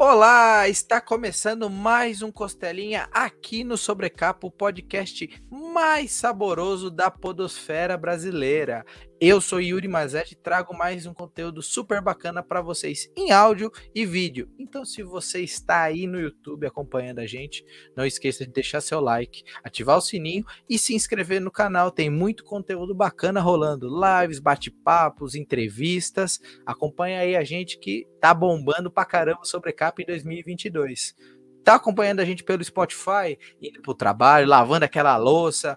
[0.00, 7.98] Olá, está começando mais um Costelinha aqui no Sobrecapo, o podcast mais saboroso da podosfera
[7.98, 8.86] brasileira.
[9.20, 13.68] Eu sou Yuri Mazetti e trago mais um conteúdo super bacana para vocês em áudio
[13.92, 14.48] e vídeo.
[14.56, 17.64] Então, se você está aí no YouTube acompanhando a gente,
[17.96, 21.90] não esqueça de deixar seu like, ativar o sininho e se inscrever no canal.
[21.90, 26.38] Tem muito conteúdo bacana rolando, lives, bate-papos, entrevistas.
[26.64, 31.16] Acompanha aí a gente que tá bombando pra caramba sobre Cap em 2022.
[31.64, 35.76] Tá acompanhando a gente pelo Spotify, indo pro trabalho, lavando aquela louça,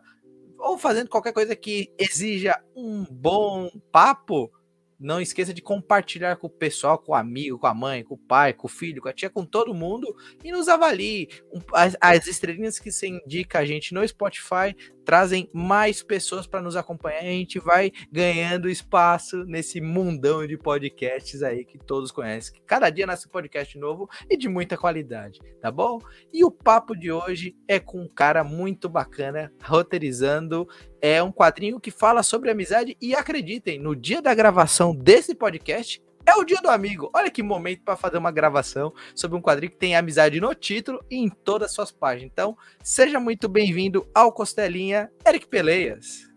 [0.62, 4.52] ou fazendo qualquer coisa que exija um bom papo,
[5.00, 8.20] não esqueça de compartilhar com o pessoal, com o amigo, com a mãe, com o
[8.20, 11.28] pai, com o filho, com a tia, com todo mundo e nos avalie.
[11.74, 14.76] As, as estrelinhas que você indica a gente no Spotify
[15.06, 17.20] trazem mais pessoas para nos acompanhar.
[17.20, 22.62] A gente vai ganhando espaço nesse mundão de podcasts aí que todos conhecem.
[22.66, 26.00] Cada dia nasce um podcast novo e de muita qualidade, tá bom?
[26.32, 30.68] E o papo de hoje é com um cara muito bacana, roteirizando.
[31.02, 36.02] É um quadrinho que fala sobre amizade e acreditem, no dia da gravação desse podcast
[36.26, 37.10] é o dia do amigo.
[37.14, 41.04] Olha que momento para fazer uma gravação sobre um quadrinho que tem amizade no título
[41.10, 42.30] e em todas as suas páginas.
[42.32, 46.30] Então, seja muito bem-vindo ao Costelinha, Eric Peleias.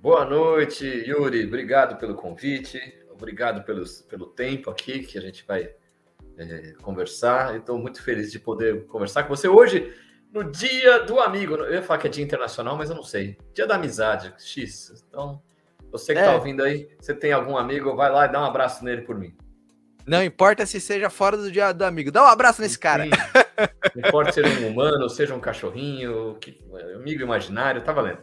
[0.00, 1.46] Boa noite, Yuri.
[1.46, 2.80] Obrigado pelo convite.
[3.10, 5.70] Obrigado pelos, pelo tempo aqui que a gente vai
[6.38, 7.56] é, conversar.
[7.56, 9.94] Estou muito feliz de poder conversar com você hoje,
[10.32, 11.54] no Dia do Amigo.
[11.56, 13.36] Eu ia falar que é Dia Internacional, mas eu não sei.
[13.52, 15.04] Dia da Amizade, X.
[15.06, 15.42] Então,
[15.90, 16.30] você que é.
[16.30, 19.34] ouvindo aí, você tem algum amigo, vai lá e dá um abraço nele por mim.
[20.06, 23.04] Não importa se seja fora do dia do amigo, dá um abraço nesse cara.
[23.04, 23.10] Sim.
[23.94, 26.58] Não importa se seja um humano, seja um cachorrinho, que,
[26.96, 28.18] amigo imaginário, tá valendo.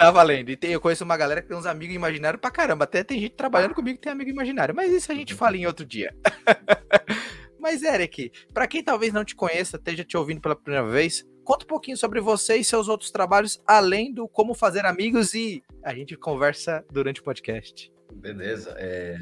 [0.00, 0.48] Tá valendo.
[0.48, 2.84] E tem, eu conheço uma galera que tem uns amigos imaginários pra caramba.
[2.84, 4.74] Até tem gente trabalhando comigo que tem amigo imaginário.
[4.74, 6.14] Mas isso a gente fala em outro dia.
[7.60, 11.64] mas, Eric, para quem talvez não te conheça, esteja te ouvindo pela primeira vez, Conta
[11.64, 15.94] um pouquinho sobre você e seus outros trabalhos, além do como fazer amigos e a
[15.94, 17.92] gente conversa durante o podcast.
[18.12, 18.74] Beleza.
[18.78, 19.18] É...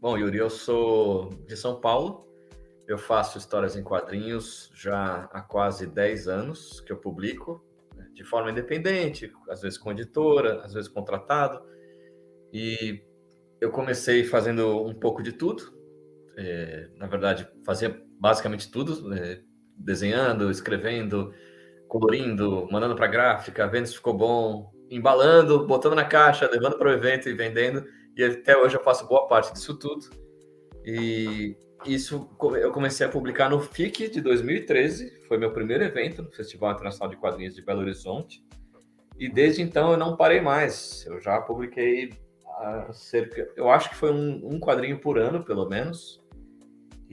[0.00, 2.26] Bom, Yuri, eu sou de São Paulo.
[2.88, 7.64] Eu faço histórias em quadrinhos já há quase 10 anos que eu publico,
[7.94, 11.62] né, de forma independente, às vezes com editora, às vezes contratado.
[12.52, 13.02] E
[13.60, 15.72] eu comecei fazendo um pouco de tudo.
[16.36, 19.40] É, na verdade, fazia basicamente tudo, é,
[19.76, 21.32] desenhando, escrevendo,
[21.92, 26.92] colorindo, mandando para gráfica, vendo se ficou bom, embalando, botando na caixa, levando para o
[26.92, 27.84] evento e vendendo.
[28.16, 30.08] E até hoje eu faço boa parte disso tudo.
[30.86, 31.54] E
[31.84, 32.30] isso
[32.62, 37.10] eu comecei a publicar no FIC de 2013, foi meu primeiro evento no Festival Internacional
[37.10, 38.42] de Quadrinhos de Belo Horizonte.
[39.18, 41.04] E desde então eu não parei mais.
[41.04, 42.10] Eu já publiquei
[42.94, 46.21] cerca, eu acho que foi um, um quadrinho por ano, pelo menos.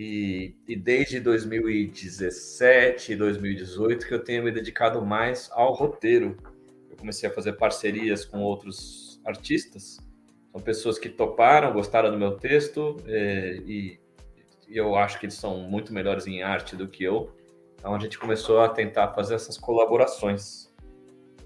[0.01, 6.37] E, e, desde 2017, 2018 que eu tenho me dedicado mais ao roteiro.
[6.89, 9.97] Eu comecei a fazer parcerias com outros artistas,
[10.53, 13.99] são pessoas que toparam, gostaram do meu texto é, e,
[14.69, 17.35] e, eu acho que eles são muito melhores em arte do que eu.
[17.75, 20.73] Então a gente começou a tentar fazer essas colaborações.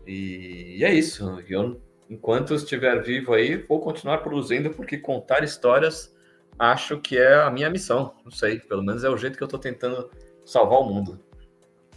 [0.06, 1.44] E, e é isso.
[1.50, 6.12] Eu, enquanto estiver vivo aí, vou continuar produzindo porque contar histórias
[6.58, 8.14] acho que é a minha missão.
[8.24, 10.09] Não sei, pelo menos é o jeito que eu estou tentando
[10.46, 11.19] salvar o mundo.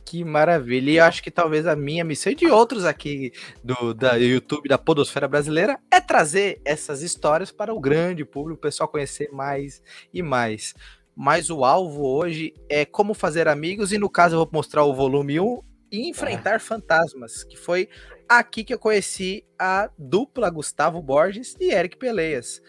[0.04, 0.90] Que maravilha.
[0.90, 3.32] E acho que talvez a minha missão e de outros aqui
[3.64, 8.62] do da YouTube da Podosfera Brasileira é trazer essas histórias para o grande público, o
[8.62, 9.82] pessoal conhecer mais
[10.14, 10.74] e mais.
[11.14, 14.94] Mas o alvo hoje é como fazer amigos, e no caso eu vou mostrar o
[14.94, 17.88] volume 1 e enfrentar fantasmas, que foi
[18.28, 22.60] aqui que eu conheci a dupla Gustavo Borges e Eric Peleias.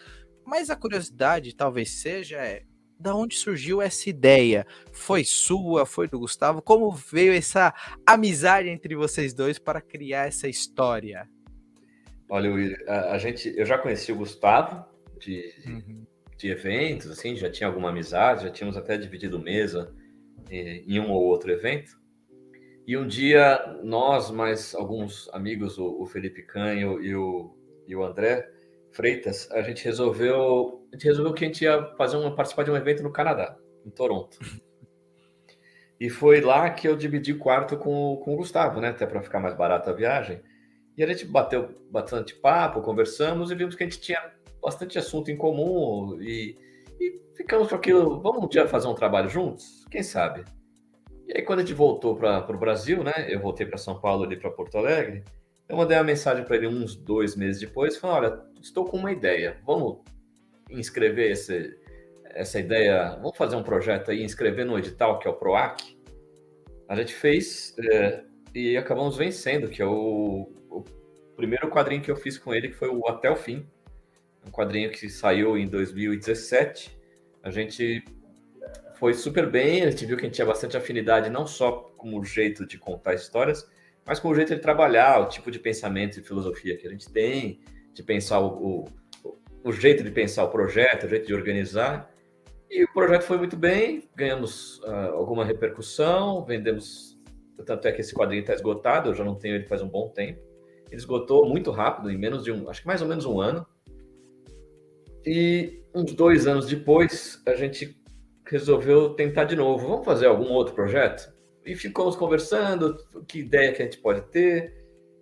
[0.47, 2.63] Mas a curiosidade talvez seja é,
[2.97, 4.66] da onde surgiu essa ideia?
[4.94, 5.85] Foi sua?
[5.85, 6.62] Foi do Gustavo?
[6.62, 7.74] Como veio essa
[8.06, 11.30] amizade entre vocês dois para criar essa história?
[12.30, 12.50] Olha,
[12.88, 14.86] a, a gente, eu já conheci o Gustavo
[15.19, 16.06] de, uhum.
[16.38, 19.94] de eventos, assim, já tinha alguma amizade, já tínhamos até dividido mesa
[20.50, 22.00] em, em um ou outro evento.
[22.88, 27.54] E um dia nós, mais alguns amigos, o, o Felipe Canho e o,
[27.86, 28.50] e o André,
[28.97, 32.71] Freitas, a gente resolveu, a gente resolveu que a gente ia fazer uma, participar de
[32.71, 33.55] um evento no Canadá,
[33.85, 34.39] em Toronto.
[35.99, 38.89] E foi lá que eu dividi quarto com, com o Gustavo, né?
[38.89, 40.41] Até para ficar mais barata a viagem.
[40.97, 45.29] E a gente bateu bastante papo, conversamos e vimos que a gente tinha bastante assunto
[45.29, 46.57] em comum e,
[46.99, 48.19] e ficamos com aquilo.
[48.19, 49.85] Vamos um dia fazer um trabalho juntos?
[49.91, 50.44] Quem sabe?
[51.27, 53.27] E aí, quando a gente voltou para o Brasil, né?
[53.27, 55.23] Eu voltei para São Paulo e para Porto Alegre.
[55.68, 59.12] Eu mandei uma mensagem para ele uns dois meses depois, falando: olha, estou com uma
[59.12, 60.00] ideia, vamos
[60.69, 61.78] inscrever esse,
[62.25, 65.98] essa ideia, vamos fazer um projeto aí, inscrever no edital, que é o PROAC,
[66.88, 68.24] a gente fez é,
[68.56, 70.86] e acabamos vencendo, que é o, o,
[71.36, 73.68] primeiro quadrinho que eu fiz com ele, que foi o Até o Fim,
[74.46, 76.98] um quadrinho que saiu em 2017.
[77.44, 78.04] A gente
[78.96, 82.18] foi super bem, a gente viu que a gente tinha bastante afinidade, não só com
[82.18, 83.69] o jeito de contar histórias,
[84.07, 87.12] mas com o jeito de trabalhar, o tipo de pensamento e filosofia que a gente
[87.12, 87.59] tem,
[87.94, 88.86] de pensar o,
[89.25, 92.09] o, o jeito de pensar o projeto, o jeito de organizar.
[92.69, 97.18] E o projeto foi muito bem, ganhamos uh, alguma repercussão, vendemos.
[97.65, 100.07] Tanto é que esse quadrinho está esgotado, eu já não tenho ele faz um bom
[100.09, 100.39] tempo.
[100.89, 103.65] Ele esgotou muito rápido, em menos de um, acho que mais ou menos um ano.
[105.25, 108.00] E uns dois anos depois, a gente
[108.45, 109.86] resolveu tentar de novo.
[109.86, 111.36] Vamos fazer algum outro projeto?
[111.68, 112.98] E ficamos conversando,
[113.28, 114.74] que ideia que a gente pode ter.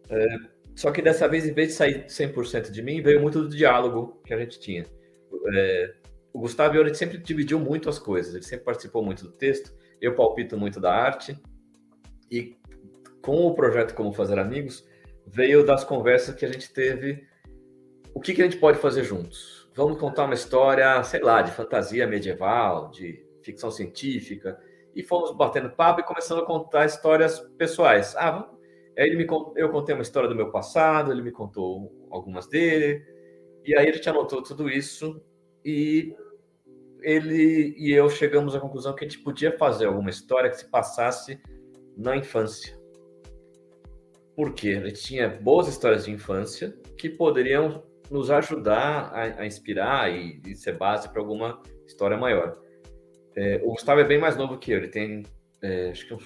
[0.08, 0.38] É,
[0.76, 4.22] só que dessa vez, em vez de sair 100% de mim, veio muito do diálogo
[4.24, 4.86] que a gente tinha.
[5.54, 5.94] É,
[6.32, 10.14] o Gustavo ele sempre dividiu muito as coisas, ele sempre participou muito do texto, eu
[10.14, 11.36] palpito muito da arte.
[12.30, 12.56] E
[13.24, 14.88] com o projeto Como Fazer Amigos,
[15.26, 17.26] veio das conversas que a gente teve.
[18.14, 19.68] O que, que a gente pode fazer juntos?
[19.74, 24.60] Vamos contar uma história, sei lá, de fantasia medieval, de ficção científica,
[24.96, 28.16] e fomos batendo papo e começando a contar histórias pessoais.
[28.16, 28.50] Ah,
[28.96, 29.28] ele me
[29.58, 33.04] eu contei uma história do meu passado, ele me contou algumas dele,
[33.66, 35.22] e aí a gente anotou tudo isso
[35.64, 36.16] e
[37.02, 40.70] ele e eu chegamos à conclusão que a gente podia fazer alguma história que se
[40.70, 41.42] passasse
[41.98, 42.80] na infância.
[44.36, 44.80] Por quê?
[44.82, 50.42] A gente tinha boas histórias de infância que poderiam nos ajudar a, a inspirar e,
[50.46, 52.65] e ser base para alguma história maior.
[53.36, 55.24] É, o Gustavo é bem mais novo que eu, ele tem
[55.62, 56.24] é, acho que uns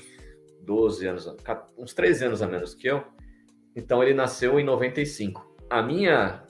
[0.61, 1.35] 12 anos,
[1.77, 3.03] uns 13 anos a menos que eu.
[3.75, 5.56] Então ele nasceu em 95.
[5.69, 6.44] A minha.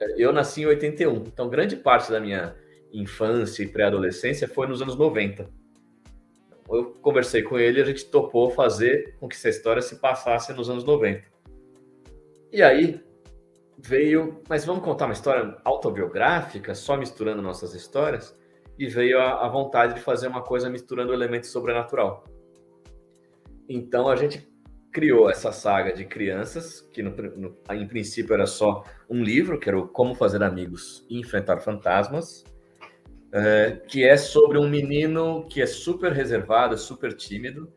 [0.00, 1.16] É, eu nasci em 81.
[1.26, 2.54] Então grande parte da minha
[2.92, 5.48] infância e pré-adolescência foi nos anos 90.
[6.68, 10.52] Eu conversei com ele e a gente topou fazer com que essa história se passasse
[10.52, 11.22] nos anos 90.
[12.52, 13.00] E aí
[13.78, 18.36] veio, mas vamos contar uma história autobiográfica, só misturando nossas histórias?
[18.78, 22.24] E veio a, a vontade de fazer uma coisa misturando elementos sobrenatural.
[23.68, 24.48] Então a gente
[24.92, 29.68] criou essa saga de crianças, que no, no, em princípio era só um livro, que
[29.68, 32.44] era o Como Fazer Amigos e Enfrentar Fantasmas,
[33.32, 37.70] é, que é sobre um menino que é super reservado, super tímido,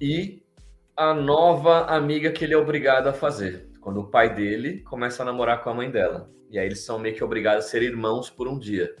[0.00, 0.42] e
[0.94, 5.26] a nova amiga que ele é obrigado a fazer, quando o pai dele começa a
[5.26, 6.30] namorar com a mãe dela.
[6.50, 8.94] E aí eles são meio que obrigados a ser irmãos por um dia.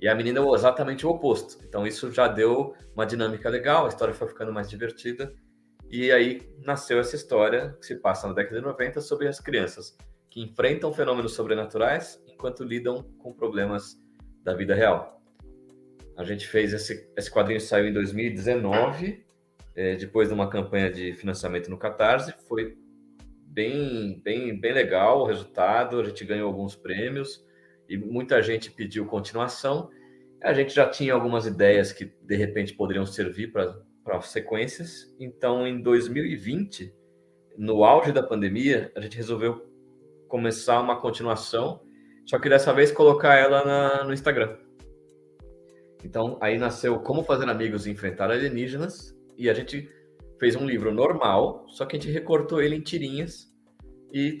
[0.00, 1.62] E a menina é exatamente o oposto.
[1.64, 5.32] Então isso já deu uma dinâmica legal, a história foi ficando mais divertida.
[5.90, 9.96] E aí nasceu essa história que se passa na década de 90 sobre as crianças
[10.30, 14.00] que enfrentam fenômenos sobrenaturais enquanto lidam com problemas
[14.44, 15.20] da vida real.
[16.16, 19.24] A gente fez esse, esse quadrinho saiu em 2019,
[19.74, 22.32] é, depois de uma campanha de financiamento no Catarse.
[22.46, 22.76] Foi
[23.46, 26.00] bem, bem, bem legal o resultado.
[26.00, 27.44] A gente ganhou alguns prêmios
[27.90, 29.90] e muita gente pediu continuação.
[30.40, 35.12] A gente já tinha algumas ideias que de repente poderiam servir para sequências.
[35.18, 36.94] Então, em 2020,
[37.58, 39.68] no auge da pandemia, a gente resolveu
[40.28, 41.82] começar uma continuação,
[42.24, 44.56] só que dessa vez colocar ela na, no Instagram.
[46.04, 49.90] Então, aí nasceu Como Fazer Amigos e Enfrentar Alienígenas, e a gente
[50.38, 53.52] fez um livro normal, só que a gente recortou ele em tirinhas
[54.12, 54.38] e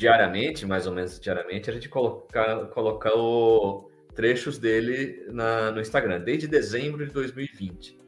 [0.00, 6.48] diariamente, mais ou menos diariamente, a gente coloca, colocou trechos dele na, no Instagram, desde
[6.48, 8.00] dezembro de 2020.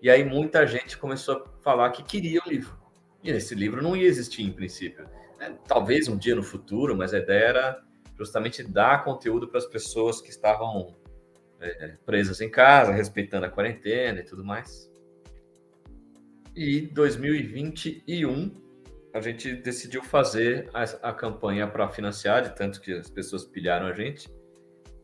[0.00, 2.74] E aí muita gente começou a falar que queria o livro.
[3.22, 5.06] E esse livro não ia existir em princípio.
[5.38, 7.82] É, talvez um dia no futuro, mas a ideia era
[8.16, 10.96] justamente dar conteúdo para as pessoas que estavam
[11.60, 14.90] é, presas em casa, respeitando a quarentena e tudo mais.
[16.54, 18.65] E 2021
[19.16, 23.86] a gente decidiu fazer a, a campanha para financiar, de tanto que as pessoas pilharam
[23.86, 24.28] a gente.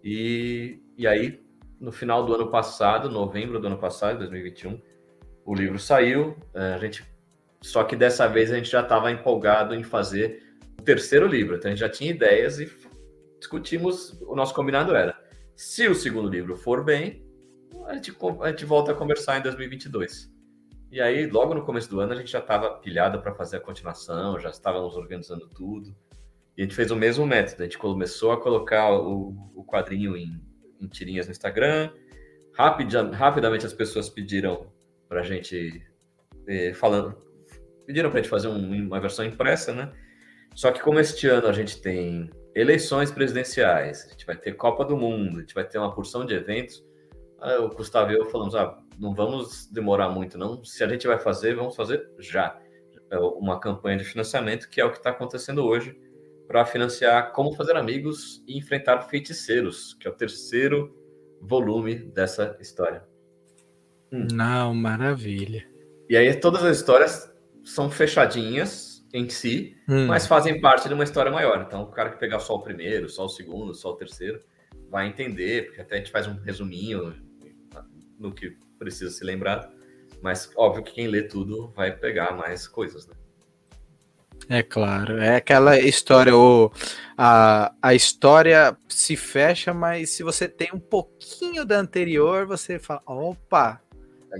[0.04, 1.42] E, e aí,
[1.80, 4.78] no final do ano passado, novembro do ano passado, 2021,
[5.46, 6.36] o livro saiu.
[6.52, 7.02] É, a gente,
[7.62, 10.42] só que dessa vez a gente já estava empolgado em fazer
[10.78, 11.56] o terceiro livro.
[11.56, 12.70] Então a gente já tinha ideias e
[13.38, 14.20] discutimos.
[14.22, 15.18] O nosso combinado era:
[15.56, 17.24] se o segundo livro for bem,
[17.86, 20.31] a gente, a gente volta a conversar em 2022.
[20.92, 23.60] E aí, logo no começo do ano, a gente já estava pilhado para fazer a
[23.60, 25.96] continuação, já estávamos organizando tudo.
[26.54, 27.62] E a gente fez o mesmo método.
[27.62, 30.38] A gente começou a colocar o, o quadrinho em,
[30.78, 31.90] em, tirinhas no Instagram.
[32.52, 34.66] Rapid, rapidamente as pessoas pediram
[35.08, 35.82] para a gente
[36.46, 37.16] eh, falando,
[37.86, 39.90] pediram para a gente fazer um, uma versão impressa, né?
[40.54, 44.84] Só que como este ano a gente tem eleições presidenciais, a gente vai ter Copa
[44.84, 46.84] do Mundo, a gente vai ter uma porção de eventos.
[47.60, 50.64] O Gustavo e eu falamos, ah, não vamos demorar muito, não.
[50.64, 52.58] Se a gente vai fazer, vamos fazer já.
[53.10, 55.96] É uma campanha de financiamento, que é o que está acontecendo hoje,
[56.46, 60.94] para financiar Como Fazer Amigos e Enfrentar Feiticeiros, que é o terceiro
[61.40, 63.04] volume dessa história.
[64.10, 64.26] Hum.
[64.32, 65.66] Não, maravilha.
[66.08, 67.32] E aí todas as histórias
[67.64, 70.06] são fechadinhas em si, hum.
[70.06, 71.64] mas fazem parte de uma história maior.
[71.66, 74.40] Então, o cara que pegar só o primeiro, só o segundo, só o terceiro,
[74.88, 77.14] vai entender, porque até a gente faz um resuminho
[78.18, 79.70] no que precisa se lembrar.
[80.20, 83.14] Mas óbvio que quem lê tudo vai pegar mais coisas, né?
[84.48, 86.70] É claro, é aquela história, o,
[87.16, 93.02] a, a história se fecha, mas se você tem um pouquinho da anterior, você fala,
[93.06, 93.80] opa,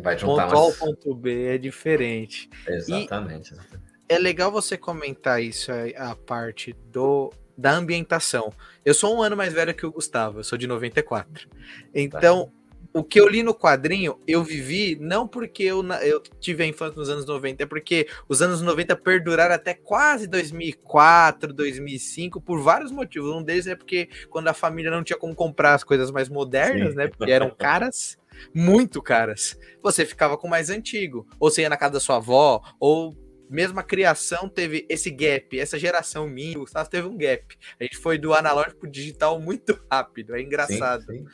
[0.02, 2.50] vai juntar ponto A ou ponto B é diferente.
[2.66, 3.54] Exatamente.
[3.54, 8.52] E é legal você comentar isso, a, a parte do da ambientação.
[8.84, 11.49] Eu sou um ano mais velho que o Gustavo, eu sou de 94.
[11.94, 12.50] Então,
[12.94, 16.96] o que eu li no quadrinho, eu vivi não porque eu, eu tive a infância
[16.96, 22.92] nos anos 90, é porque os anos 90 perduraram até quase 2004, 2005, por vários
[22.92, 23.34] motivos.
[23.34, 26.90] Um deles é porque quando a família não tinha como comprar as coisas mais modernas,
[26.90, 26.96] Sim.
[26.96, 27.08] né?
[27.08, 28.18] Porque eram caras,
[28.54, 29.58] muito caras.
[29.82, 31.26] Você ficava com o mais antigo.
[31.40, 33.16] Ou você ia na casa da sua avó, ou
[33.49, 37.56] mesmo a criação teve esse gap, essa geração minha, o Gustavo teve um gap.
[37.78, 41.04] A gente foi do analógico pro digital muito rápido, é engraçado.
[41.04, 41.26] Sim, sim.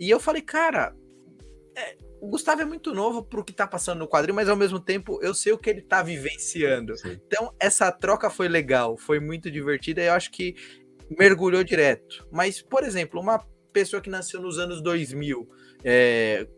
[0.00, 0.96] E eu falei, cara,
[1.76, 4.80] é, o Gustavo é muito novo pro que tá passando no quadrinho, mas ao mesmo
[4.80, 6.96] tempo eu sei o que ele tá vivenciando.
[6.96, 7.20] Sim.
[7.26, 10.54] Então, essa troca foi legal, foi muito divertida e eu acho que
[11.18, 12.26] mergulhou direto.
[12.32, 15.46] Mas, por exemplo, uma pessoa que nasceu nos anos 2000,
[15.84, 16.48] é,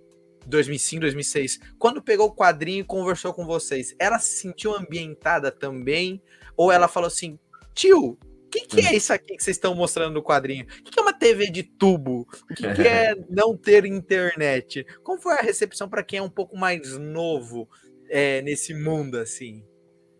[0.46, 6.22] 2005, 2006, quando pegou o quadrinho e conversou com vocês, ela se sentiu ambientada também?
[6.56, 7.36] Ou ela falou assim,
[7.74, 8.16] tio,
[8.52, 10.64] que, que é isso aqui que vocês estão mostrando no quadrinho?
[10.64, 12.26] O que, que é uma TV de tubo?
[12.50, 14.84] O que, que é não ter internet?
[15.02, 17.68] Como foi a recepção para quem é um pouco mais novo
[18.10, 19.64] é, nesse mundo assim?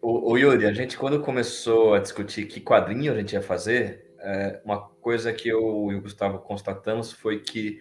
[0.00, 4.12] O, o, Yuri, a gente quando começou a discutir que quadrinho a gente ia fazer,
[4.18, 7.80] é, uma coisa que eu e o Gustavo constatamos foi que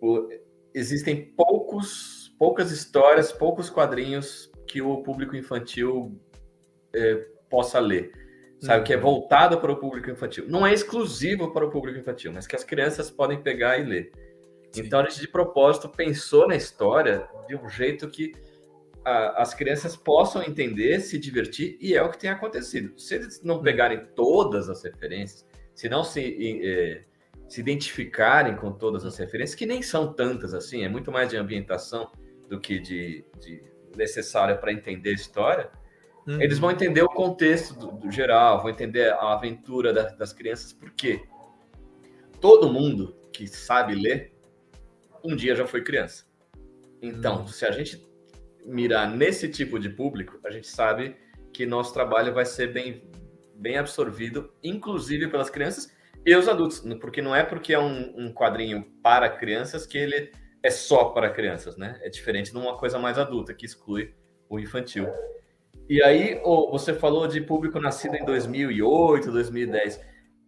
[0.00, 0.28] o,
[0.74, 6.20] existem poucos, poucas histórias, poucos quadrinhos que o público infantil
[6.94, 7.14] é,
[7.48, 8.23] possa ler
[8.64, 8.78] sabe?
[8.78, 8.84] Uhum.
[8.84, 9.02] Que é uhum.
[9.02, 10.46] voltado para o público infantil.
[10.48, 14.10] Não é exclusivo para o público infantil, mas que as crianças podem pegar e ler.
[14.72, 14.82] Sim.
[14.82, 18.32] Então a gente de propósito pensou na história de um jeito que
[19.04, 22.98] a, as crianças possam entender, se divertir, e é o que tem acontecido.
[22.98, 23.62] Se eles não uhum.
[23.62, 27.04] pegarem todas as referências, se não se, é,
[27.48, 31.36] se identificarem com todas as referências, que nem são tantas assim, é muito mais de
[31.36, 32.10] ambientação
[32.48, 33.62] do que de, de
[33.96, 35.70] necessária para entender a história,
[36.26, 36.40] Uhum.
[36.40, 40.72] Eles vão entender o contexto do, do geral, vão entender a aventura da, das crianças,
[40.72, 41.22] porque
[42.40, 44.32] todo mundo que sabe ler,
[45.22, 46.24] um dia já foi criança.
[47.02, 47.46] Então, uhum.
[47.46, 48.06] se a gente
[48.64, 51.16] mirar nesse tipo de público, a gente sabe
[51.52, 53.02] que nosso trabalho vai ser bem,
[53.54, 58.32] bem absorvido, inclusive pelas crianças e os adultos, porque não é porque é um, um
[58.32, 62.00] quadrinho para crianças que ele é só para crianças, né?
[62.02, 64.14] É diferente de uma coisa mais adulta, que exclui
[64.48, 65.06] o infantil.
[65.88, 70.00] E aí, oh, você falou de público nascido em 2008, 2010.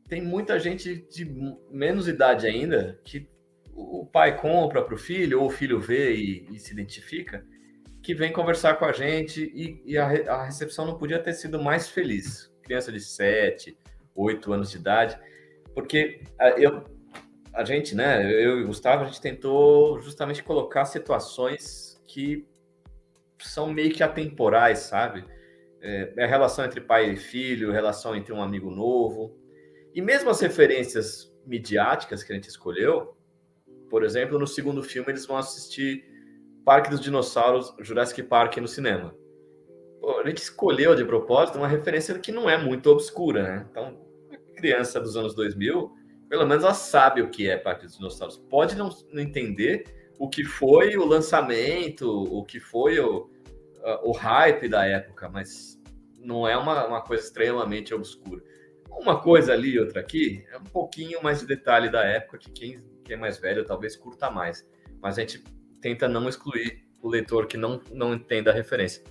[0.09, 1.25] Tem muita gente de
[1.71, 3.29] menos idade ainda que
[3.75, 7.45] o pai compra para o filho, ou o filho vê e, e, se identifica,
[8.03, 11.63] que vem conversar com a gente e, e a, a, recepção não podia ter sido
[11.63, 12.51] mais feliz.
[12.63, 13.77] Criança de 7,
[14.15, 15.19] 8 anos de idade,
[15.75, 16.85] porque a, eu,
[17.53, 22.47] a gente, né, eu e o Gustavo, a gente tentou justamente colocar situações que
[23.47, 25.25] são meio que atemporais, sabe?
[25.81, 29.37] É, é, a relação entre pai e filho, relação entre um amigo novo.
[29.95, 33.17] E mesmo as referências midiáticas que a gente escolheu,
[33.89, 36.05] por exemplo, no segundo filme eles vão assistir
[36.65, 39.15] Parque dos Dinossauros, Jurassic Park no cinema.
[40.25, 43.67] A gente escolheu de propósito uma referência que não é muito obscura, né?
[43.71, 43.97] Então,
[44.33, 45.93] a criança dos anos 2000,
[46.29, 48.37] pelo menos ela sabe o que é Parque dos Dinossauros.
[48.37, 49.85] Pode não entender
[50.19, 53.31] o que foi o lançamento, o que foi o,
[54.03, 55.81] o hype da época, mas
[56.19, 58.43] não é uma, uma coisa extremamente obscura.
[58.91, 62.81] Uma coisa ali outra aqui é um pouquinho mais de detalhe da época que quem,
[63.05, 64.67] quem é mais velho talvez curta mais.
[65.01, 65.45] Mas a gente
[65.81, 69.05] tenta não excluir o leitor que não, não entenda a referência.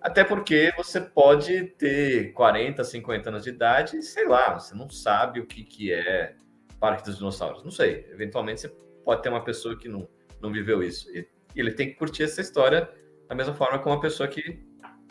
[0.00, 4.88] Até porque você pode ter 40, 50 anos de idade e, sei lá, você não
[4.88, 6.34] sabe o que, que é
[6.78, 7.62] Parque dos Dinossauros.
[7.62, 8.06] Não sei.
[8.10, 8.68] Eventualmente você
[9.04, 10.08] pode ter uma pessoa que não,
[10.40, 11.10] não viveu isso.
[11.10, 12.88] E, e ele tem que curtir essa história
[13.30, 14.58] da mesma forma que uma pessoa que,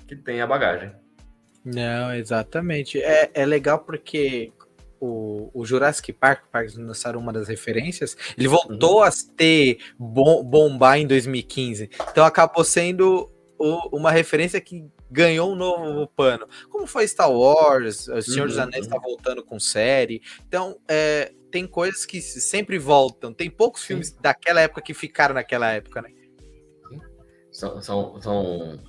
[0.05, 0.91] que tem a bagagem.
[1.63, 3.01] Não, exatamente.
[3.01, 4.51] É, é legal porque
[4.99, 9.03] o, o Jurassic Park, Parks lançaram uma das referências, ele voltou uhum.
[9.03, 11.89] a ter bom, bombar em 2015.
[12.11, 16.45] Então acabou sendo o, uma referência que ganhou um novo pano.
[16.69, 18.47] Como foi Star Wars, O Senhor uhum.
[18.47, 20.21] dos Anéis está voltando com série.
[20.45, 23.33] Então, é, tem coisas que sempre voltam.
[23.33, 23.87] Tem poucos Sim.
[23.87, 26.18] filmes daquela época que ficaram naquela época, né?
[27.59, 28.79] São, são, são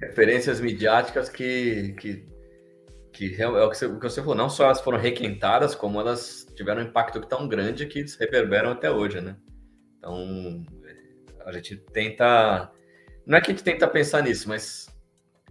[0.00, 2.26] referências midiáticas que, que,
[3.12, 6.00] que é o que, você, o que você falou, não só elas foram requentadas, como
[6.00, 9.36] elas tiveram um impacto tão grande que reverberam até hoje, né?
[9.98, 10.64] Então,
[11.44, 12.72] a gente tenta.
[13.26, 14.88] Não é que a gente tenta pensar nisso, mas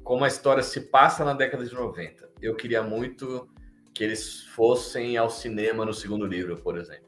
[0.04, 2.28] como a história se passa na década de 90.
[2.42, 3.48] Eu queria muito
[3.94, 7.07] que eles fossem ao cinema no segundo livro, por exemplo.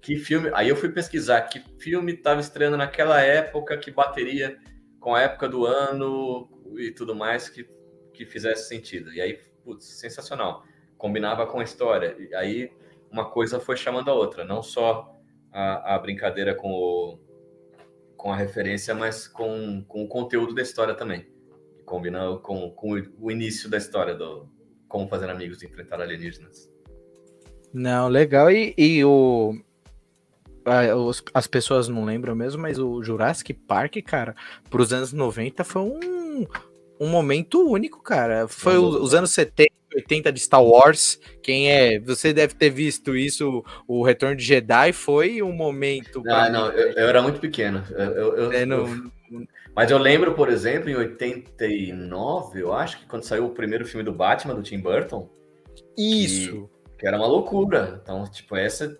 [0.00, 0.50] Que filme.
[0.54, 4.58] Aí eu fui pesquisar que filme estava estreando naquela época que bateria
[5.00, 7.68] com a época do ano e tudo mais que,
[8.12, 9.12] que fizesse sentido.
[9.12, 10.64] E aí, putz, sensacional.
[10.98, 12.16] Combinava com a história.
[12.18, 12.72] E aí
[13.10, 15.16] uma coisa foi chamando a outra, não só
[15.52, 17.18] a, a brincadeira com, o,
[18.16, 21.36] com a referência, mas com, com o conteúdo da história também
[21.86, 24.46] combina com, com o início da história do
[24.88, 26.68] Como Fazer Amigos e Enfrentar Alienígenas.
[27.72, 28.50] Não, legal.
[28.50, 29.54] E, e o.
[31.32, 34.34] As pessoas não lembram mesmo, mas o Jurassic Park, cara,
[34.68, 36.46] para os anos 90 foi um,
[37.00, 38.48] um momento único, cara.
[38.48, 41.20] Foi os, os anos 70, 80 de Star Wars.
[41.42, 42.00] Quem é.
[42.00, 46.22] Você deve ter visto isso, o Retorno de Jedi foi um momento.
[46.28, 47.84] Ah, não, eu, eu, era muito pequeno.
[47.90, 49.10] Eu, eu, é, não,
[49.76, 54.02] mas eu lembro, por exemplo, em 89, eu acho que quando saiu o primeiro filme
[54.02, 55.28] do Batman, do Tim Burton.
[55.98, 56.70] Isso!
[56.94, 58.00] Que, que era uma loucura.
[58.02, 58.98] Então, tipo, essa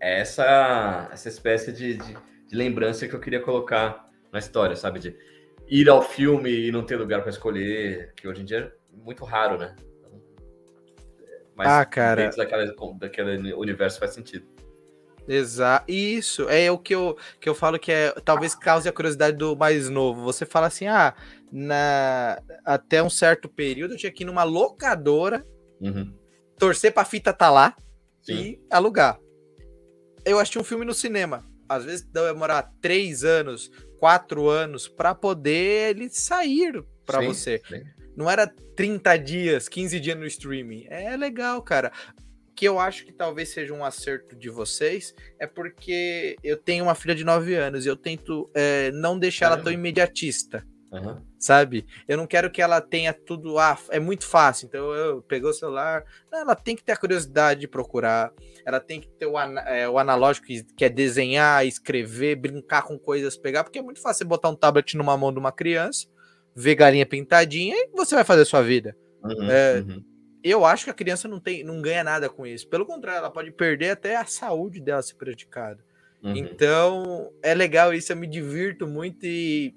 [0.00, 2.16] essa essa espécie de, de,
[2.48, 5.00] de, lembrança que eu queria colocar na história, sabe?
[5.00, 5.16] De
[5.68, 9.24] ir ao filme e não ter lugar para escolher, que hoje em dia é muito
[9.24, 9.74] raro, né?
[11.54, 12.22] Mas ah, cara.
[12.22, 14.46] dentro daquela, daquele universo faz sentido.
[15.28, 15.84] Exato.
[15.92, 19.54] Isso é o que eu, que eu falo que é talvez cause a curiosidade do
[19.54, 20.22] mais novo.
[20.22, 21.14] Você fala assim: ah,
[21.52, 25.46] na, até um certo período eu tinha que ir numa locadora,
[25.80, 26.14] uhum.
[26.58, 27.76] torcer pra fita tá lá
[28.22, 28.32] Sim.
[28.32, 29.18] e alugar.
[30.28, 31.44] Eu assisti um filme no cinema.
[31.68, 37.60] Às vezes demorar três anos, quatro anos para poder ele sair para você.
[37.68, 37.84] Sim.
[38.16, 40.86] Não era 30 dias, 15 dias no streaming.
[40.88, 41.92] É legal, cara
[42.58, 46.94] que eu acho que talvez seja um acerto de vocês é porque eu tenho uma
[46.96, 50.66] filha de 9 anos e eu tento é, não deixar ela tão imediatista.
[50.90, 51.20] Uhum.
[51.38, 51.86] Sabe?
[52.06, 53.58] Eu não quero que ela tenha tudo.
[53.58, 54.66] Ah, é muito fácil.
[54.66, 56.04] Então eu pegou o celular.
[56.30, 58.32] Não, ela tem que ter a curiosidade de procurar.
[58.64, 62.98] Ela tem que ter o, é, o analógico que, que é desenhar, escrever, brincar com
[62.98, 63.64] coisas, pegar.
[63.64, 66.06] Porque é muito fácil você botar um tablet numa mão de uma criança,
[66.54, 68.96] ver galinha pintadinha e você vai fazer a sua vida.
[69.22, 70.04] Uhum, é, uhum
[70.42, 72.68] eu acho que a criança não, tem, não ganha nada com isso.
[72.68, 75.84] Pelo contrário, ela pode perder até a saúde dela ser prejudicada.
[76.22, 76.36] Uhum.
[76.36, 79.74] Então, é legal isso, eu me divirto muito e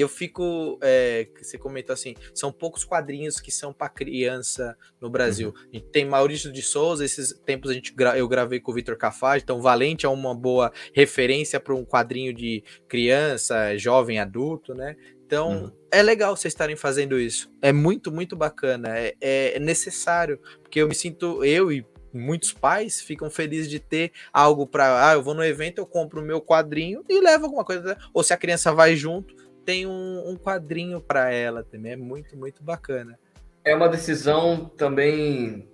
[0.00, 0.78] eu fico.
[0.82, 5.54] É, você comentou assim: são poucos quadrinhos que são para criança no Brasil.
[5.72, 5.80] Uhum.
[5.80, 9.42] Tem Maurício de Souza, esses tempos a gente gra eu gravei com o Vitor Cafage,
[9.42, 14.96] então Valente é uma boa referência para um quadrinho de criança, jovem, adulto, né?
[15.26, 15.72] Então, uhum.
[15.90, 17.50] é legal vocês estarem fazendo isso.
[17.60, 18.96] É muito, muito bacana.
[18.96, 24.12] É, é, necessário, porque eu me sinto, eu e muitos pais ficam felizes de ter
[24.32, 25.10] algo para.
[25.10, 27.98] Ah, eu vou no evento, eu compro o meu quadrinho e levo alguma coisa.
[28.14, 29.34] Ou se a criança vai junto,
[29.66, 31.92] tem um, um quadrinho para ela também.
[31.92, 33.18] É muito, muito bacana.
[33.62, 35.68] É uma decisão também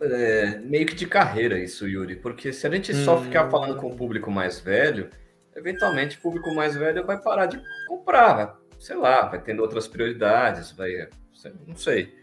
[0.00, 3.24] é, meio que de carreira, isso, Yuri, porque se a gente só hum.
[3.24, 5.10] ficar falando com o público mais velho
[5.54, 9.86] eventualmente o público mais velho vai parar de comprar, vai, sei lá, vai tendo outras
[9.86, 11.08] prioridades, vai,
[11.66, 12.14] não sei.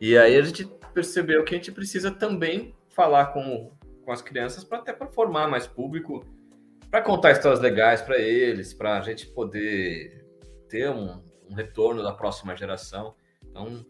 [0.00, 3.72] E aí a gente percebeu que a gente precisa também falar com,
[4.04, 6.24] com as crianças para até para formar mais público,
[6.90, 10.21] para contar histórias legais para eles, para a gente poder
[10.72, 13.14] ter um, um, retorno da próxima geração.
[13.44, 13.84] Então,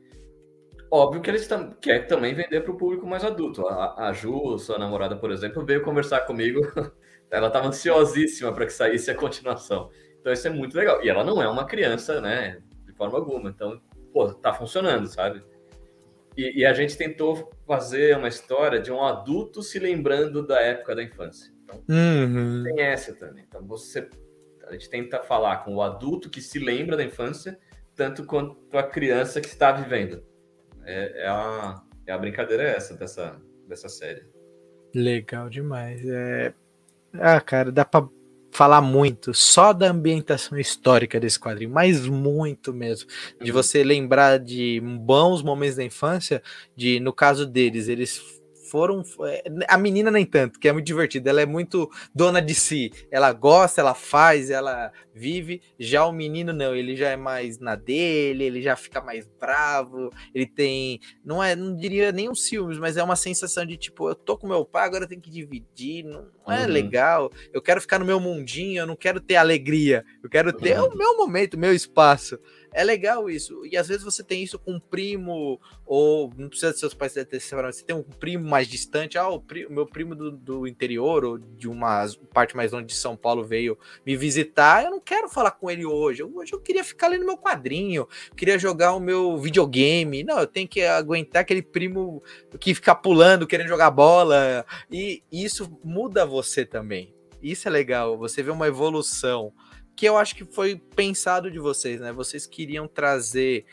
[0.90, 3.64] óbvio que eles tam querem também vender para o público mais adulto.
[3.68, 6.60] A, a Ju, sua namorada, por exemplo, veio conversar comigo
[7.30, 9.90] ela estava ansiosíssima para que saísse a continuação.
[10.20, 11.02] Então isso é muito legal.
[11.04, 12.60] E ela não é uma criança, né?
[12.84, 13.48] De forma alguma.
[13.48, 13.80] Então,
[14.12, 15.42] pô, tá funcionando, sabe?
[16.36, 20.94] E, e, a gente tentou fazer uma história de um adulto se lembrando da época
[20.94, 21.52] da infância.
[21.62, 22.62] Então, uhum.
[22.64, 23.44] tem essa também.
[23.46, 24.08] Então, você,
[24.74, 27.58] a gente tenta falar com o adulto que se lembra da infância,
[27.94, 30.22] tanto quanto a criança que está vivendo.
[30.84, 34.26] É, é, a, é a brincadeira essa dessa, dessa série.
[34.94, 36.04] Legal demais.
[36.04, 36.52] É,
[37.14, 38.08] ah, cara, dá pra
[38.50, 43.08] falar muito só da ambientação histórica desse quadrinho, mas muito mesmo.
[43.40, 43.56] De uhum.
[43.56, 46.42] você lembrar de bons momentos da infância,
[46.76, 48.41] de no caso deles, eles
[48.72, 49.02] foram.
[49.26, 51.28] É, a menina, nem tanto, que é muito divertida.
[51.28, 52.90] Ela é muito dona de si.
[53.10, 55.60] Ela gosta, ela faz, ela vive.
[55.78, 60.08] Já o menino, não, ele já é mais na dele, ele já fica mais bravo.
[60.34, 61.00] Ele tem.
[61.22, 64.38] Não é, não diria nem um ciúmes, mas é uma sensação de tipo, eu tô
[64.38, 66.02] com meu pai, agora eu tenho que dividir.
[66.04, 66.72] Não, não é uhum.
[66.72, 67.30] legal.
[67.52, 70.02] Eu quero ficar no meu mundinho, eu não quero ter alegria.
[70.22, 70.88] Eu quero ter uhum.
[70.88, 72.38] o meu momento, o meu espaço.
[72.72, 73.66] É legal isso.
[73.66, 77.12] E às vezes você tem isso com um primo, ou não precisa de seus pais
[77.12, 81.24] ter separado, você tem um primo mais distante, ah, o, meu primo do, do, interior,
[81.24, 85.28] ou de uma parte mais longe de São Paulo veio me visitar, eu não quero
[85.28, 86.22] falar com ele hoje.
[86.22, 90.24] Hoje eu queria ficar ali no meu quadrinho, queria jogar o meu videogame.
[90.24, 92.22] Não, eu tenho que aguentar aquele primo
[92.58, 94.64] que fica pulando, querendo jogar bola.
[94.90, 97.14] E isso muda você também.
[97.42, 99.52] Isso é legal, você vê uma evolução
[99.96, 102.12] que eu acho que foi pensado de vocês, né?
[102.12, 103.64] Vocês queriam trazer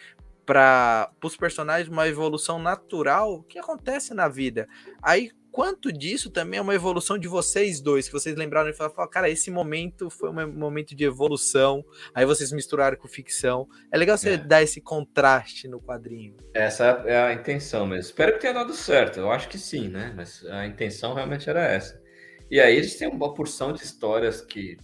[0.46, 4.68] para os personagens uma evolução natural que acontece na vida.
[5.00, 9.08] Aí, quanto disso também é uma evolução de vocês dois, que vocês lembraram e falaram,
[9.08, 13.68] cara, esse momento foi um momento de evolução, aí vocês misturaram com ficção.
[13.92, 14.38] É legal você é.
[14.38, 16.36] dar esse contraste no quadrinho.
[16.54, 18.10] Essa é a intenção mesmo.
[18.10, 20.14] Espero que tenha dado certo, eu acho que sim, né?
[20.16, 22.02] Mas a intenção realmente era essa.
[22.50, 24.78] E aí gente tem uma porção de histórias que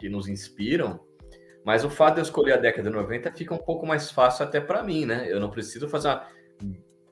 [0.00, 0.98] que nos inspiram,
[1.62, 4.46] mas o fato de eu escolher a década de 90 fica um pouco mais fácil
[4.46, 5.26] até para mim, né?
[5.30, 6.26] Eu não preciso fazer uma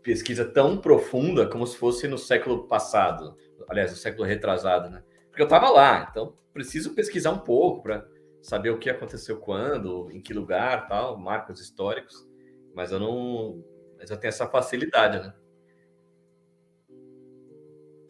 [0.03, 3.37] pesquisa tão profunda como se fosse no século passado,
[3.69, 5.05] aliás, no século retrasado, né?
[5.29, 8.09] Porque eu estava lá, então preciso pesquisar um pouco para
[8.41, 12.27] saber o que aconteceu quando, em que lugar, tal, marcos históricos,
[12.75, 13.63] mas eu não,
[13.99, 15.35] mas eu tenho essa facilidade, né?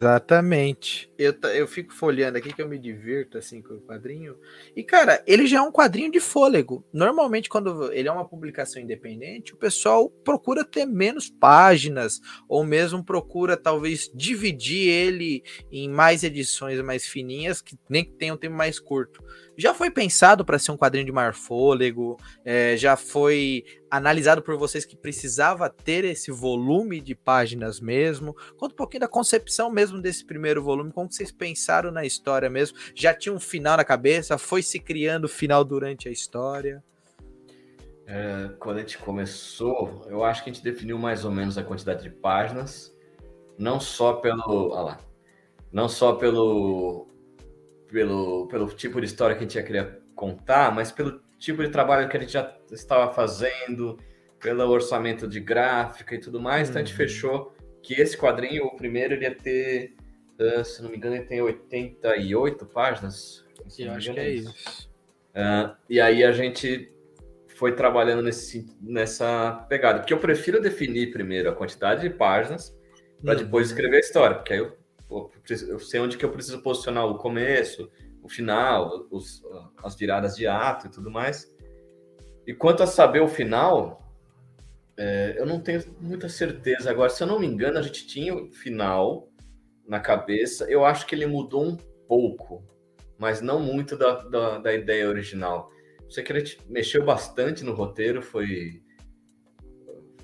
[0.01, 1.11] Exatamente.
[1.17, 4.37] Eu, eu fico folheando aqui que eu me divirto assim com o quadrinho.
[4.73, 6.85] E, cara, ele já é um quadrinho de fôlego.
[6.93, 13.03] Normalmente, quando ele é uma publicação independente, o pessoal procura ter menos páginas, ou mesmo
[13.03, 18.55] procura talvez dividir ele em mais edições mais fininhas, que nem que tenham um tempo
[18.55, 19.21] mais curto
[19.59, 24.55] já foi pensado para ser um quadrinho de maior fôlego, é, já foi analisado por
[24.55, 28.33] vocês que precisava ter esse volume de páginas mesmo.
[28.55, 32.77] Conta um pouquinho da concepção mesmo desse primeiro volume, como vocês pensaram na história mesmo.
[32.93, 36.83] Já tinha um final na cabeça, foi se criando o final durante a história.
[38.05, 41.63] É, quando a gente começou, eu acho que a gente definiu mais ou menos a
[41.63, 42.93] quantidade de páginas,
[43.57, 44.97] não só pelo, lá,
[45.71, 47.07] não só pelo
[47.91, 51.69] pelo, pelo tipo de história que a gente ia querer contar, mas pelo tipo de
[51.69, 53.97] trabalho que a gente já estava fazendo,
[54.39, 56.67] pelo orçamento de gráfica e tudo mais.
[56.67, 56.71] Uhum.
[56.71, 56.97] Então a gente uhum.
[56.97, 57.55] fechou
[57.89, 59.95] que esse quadrinho, o primeiro, ele ia ter,
[60.39, 63.43] uh, se não me engano, ele tem 88 páginas.
[63.79, 64.87] Eu acho que é isso.
[65.31, 66.93] Uh, e aí a gente
[67.55, 70.01] foi trabalhando nesse, nessa pegada.
[70.01, 72.77] Porque eu prefiro definir primeiro a quantidade de páginas
[73.23, 73.43] para uhum.
[73.43, 74.77] depois escrever a história, porque aí eu
[75.09, 77.89] eu sei onde que eu preciso posicionar o começo,
[78.21, 79.41] o final, os,
[79.83, 81.51] as viradas de ato e tudo mais.
[82.45, 84.08] E quanto a saber o final,
[84.99, 86.91] é, eu não tenho muita certeza.
[86.91, 89.31] Agora, se eu não me engano, a gente tinha o final
[89.87, 90.69] na cabeça.
[90.69, 92.63] Eu acho que ele mudou um pouco,
[93.17, 95.71] mas não muito da, da, da ideia original.
[96.09, 98.83] Sei que ele mexeu bastante no roteiro, foi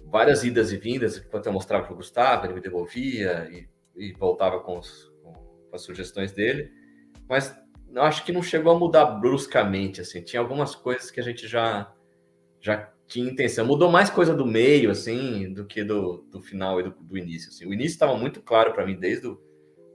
[0.05, 4.11] várias idas e vindas, enquanto eu mostrava para o Gustavo, ele me devolvia, e e
[4.13, 6.71] voltava com, os, com as sugestões dele,
[7.27, 7.55] mas
[7.91, 11.47] eu acho que não chegou a mudar bruscamente, assim, tinha algumas coisas que a gente
[11.47, 11.91] já,
[12.59, 16.83] já tinha intenção, mudou mais coisa do meio, assim, do que do, do final e
[16.83, 17.65] do, do início, assim.
[17.65, 19.39] o início estava muito claro para mim desde, o,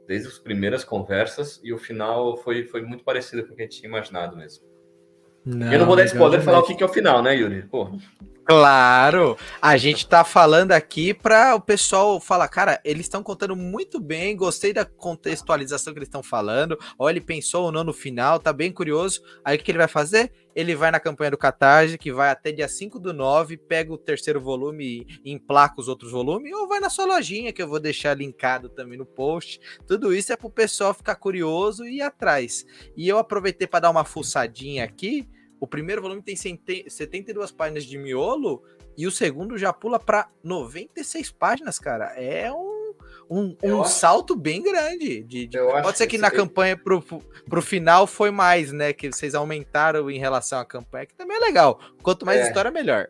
[0.07, 3.65] desde as primeiras conversas, e o final foi, foi muito parecido com o que a
[3.65, 4.65] gente tinha imaginado mesmo.
[5.45, 7.63] Não, eu não vou dar spoiler falar o que, que é o final, né, Yuri?
[7.63, 7.91] Pô.
[8.51, 14.01] Claro, a gente tá falando aqui para o pessoal falar, cara, eles estão contando muito
[14.01, 16.77] bem, gostei da contextualização que eles estão falando.
[16.99, 19.23] Ó, ele pensou ou não no final, tá bem curioso.
[19.45, 20.33] Aí o que ele vai fazer?
[20.53, 23.97] Ele vai na campanha do Catarse, que vai até dia 5 do 9, pega o
[23.97, 27.79] terceiro volume e emplaca os outros volumes, ou vai na sua lojinha, que eu vou
[27.79, 29.61] deixar linkado também no post.
[29.87, 32.67] Tudo isso é pro pessoal ficar curioso e ir atrás.
[32.97, 35.29] E eu aproveitei para dar uma fuçadinha aqui
[35.61, 38.63] o primeiro volume tem 72 páginas de miolo
[38.97, 42.07] e o segundo já pula para 96 páginas, cara.
[42.17, 42.95] É um,
[43.31, 45.23] um, um salto bem grande.
[45.23, 45.59] De, de...
[45.59, 47.03] Pode ser que, que na campanha pro,
[47.49, 48.93] pro final foi mais, né?
[48.93, 51.79] Que vocês aumentaram em relação à campanha, que também é legal.
[52.03, 52.49] Quanto mais é.
[52.49, 53.09] história, melhor.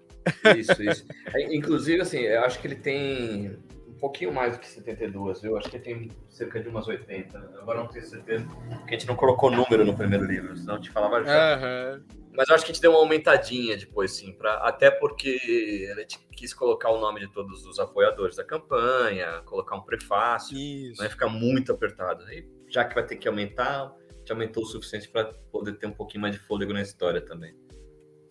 [0.56, 1.06] Isso, isso.
[1.32, 3.56] É, inclusive, assim, eu acho que ele tem
[4.00, 5.56] pouquinho mais do que 72, viu?
[5.56, 7.38] Acho que tem cerca de umas 80.
[7.60, 8.44] Agora não tenho certeza,
[8.78, 11.56] porque a gente não colocou número no primeiro livro, senão eu te falava já.
[11.56, 12.02] Uhum.
[12.40, 16.00] Mas eu acho que a gente deu uma aumentadinha depois, sim, pra, até porque a
[16.00, 21.03] gente quis colocar o nome de todos os apoiadores da campanha, colocar um prefácio, Isso.
[21.03, 22.24] não ficar muito apertado.
[22.24, 25.87] Aí, já que vai ter que aumentar, a gente aumentou o suficiente para poder ter
[25.87, 27.55] um pouquinho mais de fôlego na história também.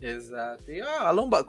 [0.01, 0.71] Exato.
[0.71, 1.45] E a, lomba,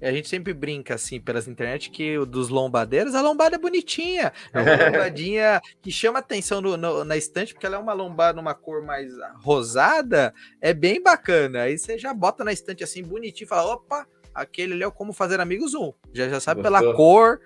[0.00, 4.32] a gente sempre brinca assim pelas internet que o dos lombadeiros, a lombada é bonitinha.
[4.52, 8.36] É uma lombadinha que chama atenção no, no, na estante, porque ela é uma lombada
[8.36, 11.62] numa cor mais rosada, é bem bacana.
[11.62, 14.92] Aí você já bota na estante assim bonitinho e fala: opa, aquele ali é o
[14.92, 15.92] Como Fazer Amigos 1.
[16.12, 16.80] Já, já sabe Gostou?
[16.80, 17.40] pela cor,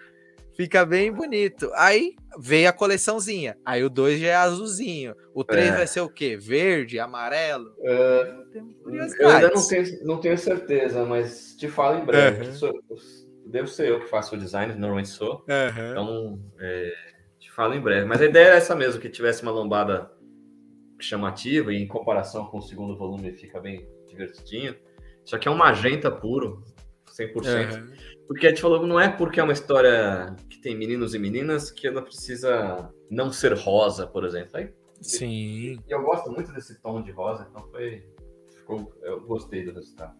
[0.58, 1.70] Fica bem bonito.
[1.76, 3.56] Aí veio a coleçãozinha.
[3.64, 5.14] Aí o 2 já é azulzinho.
[5.32, 5.76] O 3 é.
[5.76, 6.36] vai ser o quê?
[6.36, 7.72] Verde, amarelo?
[7.80, 8.34] É,
[9.20, 12.48] eu ainda não tenho, não tenho certeza, mas te falo em breve.
[12.48, 12.54] Uhum.
[12.54, 12.74] Sou,
[13.46, 15.44] devo ser eu que faço o design, normalmente sou.
[15.48, 15.90] Uhum.
[15.92, 16.92] Então, é,
[17.38, 18.06] te falo em breve.
[18.06, 20.10] Mas a ideia é essa mesmo, que tivesse uma lombada
[20.98, 24.74] chamativa e em comparação com o segundo volume fica bem divertidinho.
[25.24, 26.64] Só que é um magenta puro,
[27.16, 27.76] 100%.
[27.76, 28.17] Uhum.
[28.28, 31.70] Porque a gente falou, não é porque é uma história que tem meninos e meninas
[31.70, 34.50] que ela precisa não ser rosa, por exemplo.
[34.52, 35.78] Aí, Sim.
[35.88, 38.04] E eu gosto muito desse tom de rosa, então foi.
[38.54, 40.14] Ficou, eu gostei do resultado.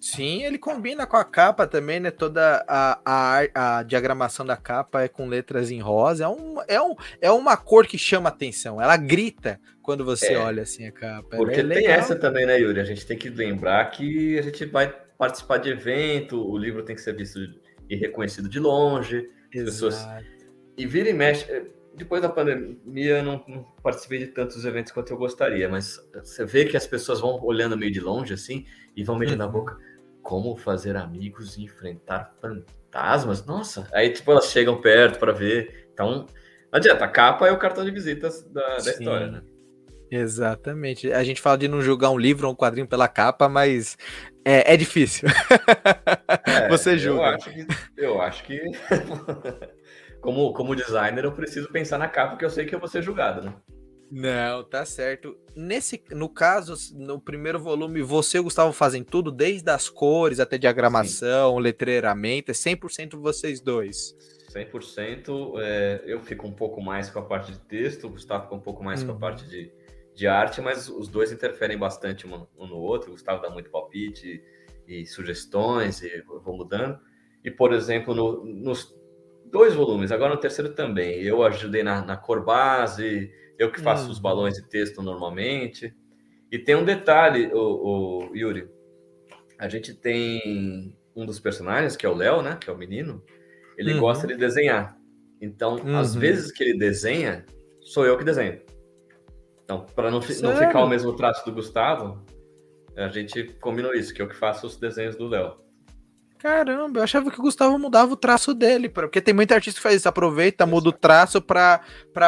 [0.00, 2.10] Sim, ele combina com a capa também, né?
[2.10, 6.24] Toda a, a, a diagramação da capa é com letras em rosa.
[6.24, 8.80] É, um, é, um, é uma cor que chama atenção.
[8.80, 11.36] Ela grita quando você é, olha assim a capa.
[11.36, 12.78] Porque é tem essa também, né, Yuri?
[12.78, 16.94] A gente tem que lembrar que a gente vai participar de evento, o livro tem
[16.94, 17.40] que ser visto
[17.90, 19.28] e reconhecido de longe.
[19.50, 20.06] Pessoas...
[20.76, 21.44] E vira e mexe.
[21.50, 25.98] Eh, depois da pandemia, eu não, não, participei de tantos eventos quanto eu gostaria, mas
[26.14, 28.64] você vê que as pessoas vão olhando meio de longe assim
[28.96, 29.46] e vão metendo uhum.
[29.46, 29.76] na boca
[30.22, 33.44] como fazer amigos e enfrentar fantasmas.
[33.44, 35.88] Nossa, aí tipo elas chegam perto para ver.
[35.92, 36.26] Então,
[36.70, 39.42] não adianta, a capa é o cartão de visitas da, da história, né?
[40.10, 41.12] Exatamente.
[41.12, 43.96] A gente fala de não julgar um livro ou um quadrinho pela capa, mas
[44.48, 45.28] é, é difícil.
[46.46, 47.20] É, Você julga.
[47.20, 47.66] Eu acho que,
[47.98, 48.60] eu acho que
[50.22, 53.02] como, como designer, eu preciso pensar na capa, porque eu sei que eu vou ser
[53.02, 53.54] julgado, né?
[54.10, 55.36] Não, tá certo.
[55.54, 60.40] Nesse, no caso, no primeiro volume, você e o Gustavo fazem tudo, desde as cores
[60.40, 61.60] até diagramação, Sim.
[61.60, 64.16] letreiramento, é 100% vocês dois.
[64.50, 65.60] 100%.
[65.60, 68.60] É, eu fico um pouco mais com a parte de texto, o Gustavo fica um
[68.60, 69.06] pouco mais hum.
[69.06, 69.20] com a uhum.
[69.20, 69.70] parte de,
[70.18, 73.10] de arte, mas os dois interferem bastante um, um no outro.
[73.10, 74.42] O Gustavo dá muito palpite
[74.84, 76.98] e, e sugestões, e eu vou mudando.
[77.44, 78.92] E, por exemplo, no, nos
[79.44, 84.08] dois volumes, agora no terceiro também, eu ajudei na, na cor base, eu que faço
[84.08, 84.10] hum.
[84.10, 85.94] os balões de texto normalmente.
[86.50, 88.68] E tem um detalhe, o, o Yuri,
[89.56, 93.22] a gente tem um dos personagens, que é o Léo, né, que é o menino,
[93.76, 94.00] ele uhum.
[94.00, 94.98] gosta de desenhar.
[95.40, 95.96] Então, uhum.
[95.96, 97.46] às vezes que ele desenha,
[97.80, 98.60] sou eu que desenho.
[99.68, 102.24] Então, para não, não ficar o mesmo traço do Gustavo,
[102.96, 105.56] a gente combinou isso, que eu que faço os desenhos do Léo.
[106.38, 109.82] Caramba, eu achava que o Gustavo mudava o traço dele, porque tem muita artista que
[109.82, 111.82] faz isso, aproveita, muda o traço para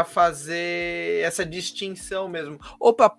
[0.05, 2.59] fazer essa distinção mesmo.
[2.79, 3.17] Opa,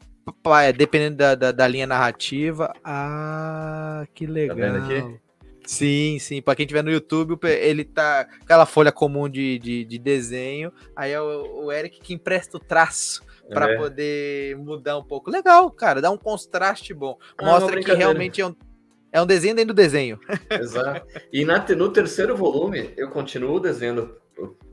[0.63, 2.71] é, dependendo da, da, da, linha narrativa.
[2.83, 4.55] Ah, que legal.
[4.55, 5.20] Tá vendo aqui?
[5.65, 6.41] Sim, sim.
[6.41, 10.71] Para quem tiver no YouTube, ele tá aquela folha comum de, de, de desenho.
[10.95, 13.77] Aí é o, o Eric que empresta o traço para é.
[13.77, 15.29] poder mudar um pouco.
[15.29, 17.17] Legal, cara, dá um contraste bom.
[17.37, 18.55] Ah, Mostra que realmente é um,
[19.11, 20.19] é um desenho dentro do desenho.
[20.49, 21.05] Exato.
[21.31, 24.19] E na, no terceiro volume, eu continuo desenhando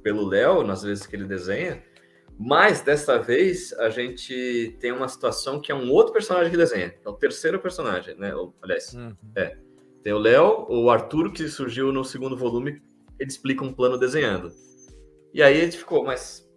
[0.03, 1.83] pelo Léo, nas vezes que ele desenha,
[2.39, 6.95] mas desta vez a gente tem uma situação que é um outro personagem que desenha.
[7.05, 8.33] É o terceiro personagem, né?
[8.63, 9.15] Aliás, uhum.
[9.35, 9.57] é.
[10.09, 12.81] Tem o Léo, o Arthur, que surgiu no segundo volume,
[13.21, 14.51] ele explica um plano desenhando.
[15.35, 16.51] E aí a gente ficou, mas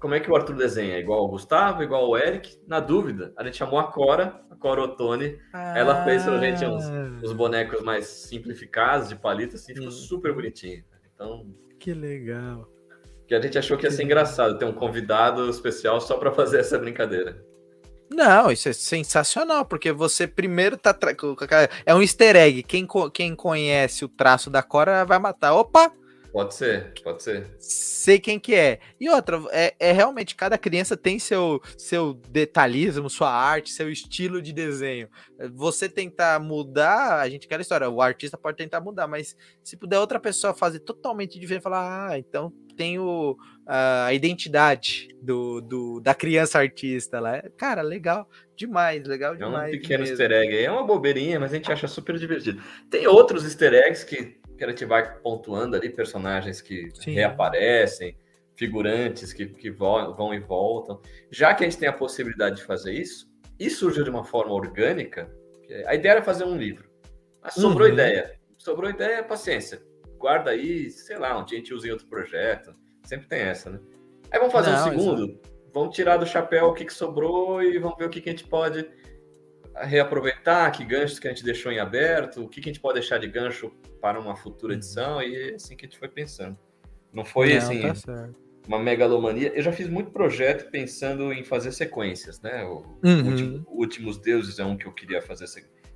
[0.00, 0.98] como é que o Arthur desenha?
[0.98, 2.58] Igual o Gustavo, igual o Eric?
[2.66, 5.38] Na dúvida, a gente chamou a Cora, a Cora Ottoni.
[5.52, 5.78] Ah.
[5.78, 6.86] Ela fez pra gente uns,
[7.22, 9.90] uns, bonecos mais simplificados, de palito, assim, ficou hum.
[9.90, 10.82] super bonitinho.
[11.14, 11.46] Então.
[11.78, 12.66] Que legal.
[13.28, 16.60] Que a gente achou que ia ser engraçado ter um convidado especial só para fazer
[16.60, 17.44] essa brincadeira.
[18.14, 20.94] Não, isso é sensacional, porque você primeiro tá.
[20.94, 21.14] Tra...
[21.84, 22.62] É um easter egg.
[22.62, 25.54] Quem, quem conhece o traço da Cora vai matar.
[25.54, 25.92] Opa!
[26.34, 27.46] Pode ser, pode ser.
[27.60, 28.80] Sei quem que é.
[28.98, 34.42] E outra, é, é, realmente, cada criança tem seu, seu detalhismo, sua arte, seu estilo
[34.42, 35.08] de desenho.
[35.52, 39.76] Você tentar mudar, a gente quer a história, o artista pode tentar mudar, mas se
[39.76, 46.00] puder outra pessoa fazer totalmente diferente, falar, ah, então tem o, a identidade do, do,
[46.00, 47.44] da criança artista lá.
[47.56, 49.72] Cara, legal demais, legal demais.
[49.72, 50.20] É um pequeno mesmo.
[50.20, 52.60] easter egg aí, é uma bobeirinha, mas a gente acha super divertido.
[52.90, 57.12] Tem outros easter eggs que que a gente vai pontuando ali personagens que Sim.
[57.12, 58.16] reaparecem,
[58.54, 61.00] figurantes que, que vão, vão e voltam.
[61.30, 64.52] Já que a gente tem a possibilidade de fazer isso, e surgiu de uma forma
[64.52, 65.30] orgânica,
[65.86, 66.90] a ideia era fazer um livro.
[67.42, 67.94] Mas sobrou uhum.
[67.94, 68.38] ideia.
[68.58, 69.82] Sobrou ideia, paciência.
[70.18, 72.74] Guarda aí, sei lá, um dia a gente usa em outro projeto.
[73.04, 73.80] Sempre tem essa, né?
[74.30, 75.52] Aí vamos fazer Não, um segundo, exatamente.
[75.72, 78.32] vamos tirar do chapéu o que, que sobrou e vamos ver o que, que a
[78.32, 78.88] gente pode
[79.76, 83.00] reaproveitar, que ganchos que a gente deixou em aberto, o que, que a gente pode
[83.00, 84.78] deixar de gancho para uma futura uhum.
[84.78, 86.58] edição, e é assim que a gente foi pensando.
[87.12, 87.82] Não foi Não, assim.
[87.82, 88.28] Tá
[88.66, 89.52] uma megalomania.
[89.54, 92.64] Eu já fiz muito projeto pensando em fazer sequências, né?
[92.64, 93.26] O uhum.
[93.26, 95.46] último, Últimos Deuses é um que eu queria fazer,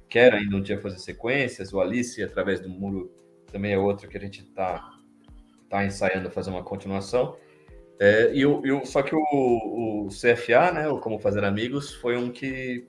[0.09, 1.73] quero ainda um dia fazer sequências.
[1.73, 3.11] O Alice, através do muro,
[3.51, 4.99] também é outro que a gente está
[5.69, 7.37] tá ensaiando fazer uma continuação.
[8.01, 11.93] É, e, o, e o, só que o, o, CFA, né, o Como Fazer Amigos,
[11.95, 12.87] foi um que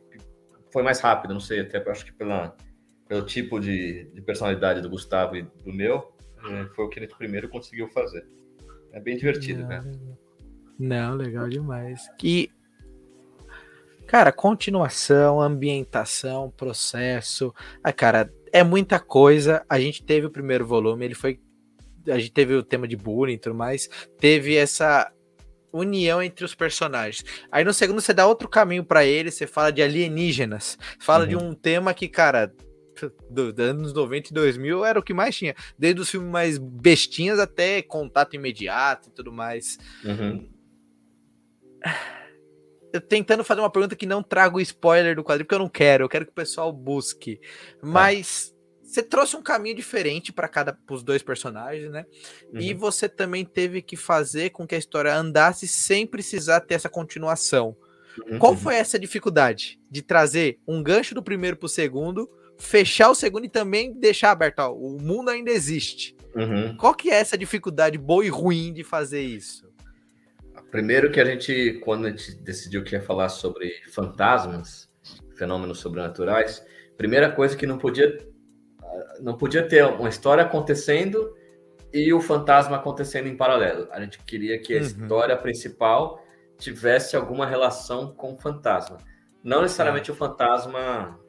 [0.72, 2.56] foi mais rápido, não sei, até acho que pela,
[3.08, 6.14] pelo tipo de, de personalidade do Gustavo e do meu,
[6.48, 8.26] é, foi o que ele primeiro conseguiu fazer.
[8.92, 9.82] É bem divertido, né?
[9.82, 10.18] não, né?
[10.80, 12.10] Não, legal demais.
[12.24, 12.50] E,
[14.08, 17.54] cara, continuação, ambientação, processo.
[17.84, 19.64] Ah, cara, é muita coisa.
[19.70, 21.40] A gente teve o primeiro volume, ele foi.
[22.08, 23.90] A gente teve o tema de bullying e tudo mais.
[24.18, 25.12] Teve essa
[25.72, 27.24] união entre os personagens.
[27.52, 31.30] Aí no segundo você dá outro caminho para ele, você fala de alienígenas, fala uhum.
[31.30, 32.54] de um tema que, cara,
[33.30, 35.56] dos anos 90 e 2000 era o que mais tinha.
[35.78, 39.78] Desde os filmes mais bestinhas até contato imediato e tudo mais.
[40.04, 40.50] Uhum.
[42.92, 46.04] Eu tentando fazer uma pergunta que não trago spoiler do quadrinho, porque eu não quero,
[46.04, 47.40] eu quero que o pessoal busque.
[47.82, 48.54] Mas
[48.90, 52.06] você trouxe um caminho diferente para cada os dois personagens, né?
[52.54, 52.60] Uhum.
[52.60, 56.90] E você também teve que fazer com que a história andasse sem precisar ter essa
[56.90, 57.76] continuação.
[58.28, 58.40] Uhum.
[58.40, 63.16] Qual foi essa dificuldade de trazer um gancho do primeiro para o segundo fechar o
[63.16, 64.60] segundo e também deixar aberto.
[64.60, 66.16] Ó, o mundo ainda existe.
[66.36, 66.76] Uhum.
[66.76, 69.68] Qual que é essa dificuldade boa e ruim de fazer isso?
[70.70, 74.88] Primeiro que a gente, quando a gente decidiu que ia falar sobre fantasmas,
[75.36, 76.64] fenômenos sobrenaturais,
[76.96, 78.16] primeira coisa que não podia
[79.20, 81.36] não podia ter uma história acontecendo
[81.94, 83.88] e o fantasma acontecendo em paralelo.
[83.92, 84.84] A gente queria que a uhum.
[84.84, 86.24] história principal
[86.58, 88.98] tivesse alguma relação com o fantasma.
[89.44, 90.14] Não necessariamente é.
[90.14, 91.20] o fantasma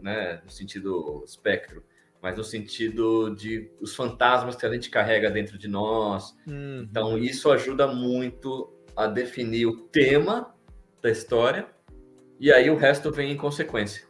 [0.00, 1.84] né, no sentido espectro,
[2.20, 6.34] mas no sentido de os fantasmas que a gente carrega dentro de nós.
[6.46, 6.86] Uhum.
[6.88, 10.54] Então, isso ajuda muito a definir o tema
[11.00, 11.68] da história
[12.40, 14.07] e aí o resto vem em consequência.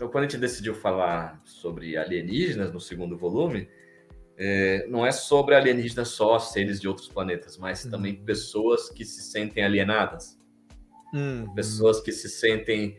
[0.00, 3.68] Então, quando a gente decidiu falar sobre alienígenas no segundo volume,
[4.34, 7.90] é, não é sobre alienígenas só, seres de outros planetas, mas uhum.
[7.90, 10.40] também pessoas que se sentem alienadas.
[11.12, 11.52] Uhum.
[11.52, 12.96] Pessoas que se sentem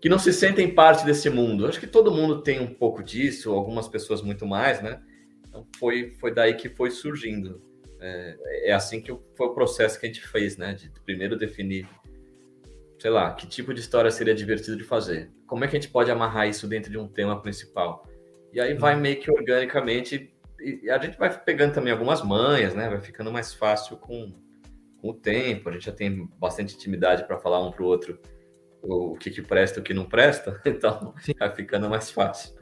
[0.00, 1.68] que não se sentem parte desse mundo.
[1.68, 5.00] Acho que todo mundo tem um pouco disso, algumas pessoas muito mais, né?
[5.48, 7.62] Então foi, foi daí que foi surgindo.
[8.00, 10.74] É, é assim que foi o processo que a gente fez, né?
[10.74, 11.88] De primeiro definir,
[13.04, 15.30] sei lá, que tipo de história seria divertido de fazer.
[15.46, 18.08] Como é que a gente pode amarrar isso dentro de um tema principal?
[18.50, 22.88] E aí vai meio que organicamente, e a gente vai pegando também algumas manhas, né?
[22.88, 24.32] Vai ficando mais fácil com,
[25.02, 25.68] com o tempo.
[25.68, 28.18] A gente já tem bastante intimidade para falar um para o outro
[28.80, 32.54] o que, que presta e o que não presta, então vai ficando mais fácil.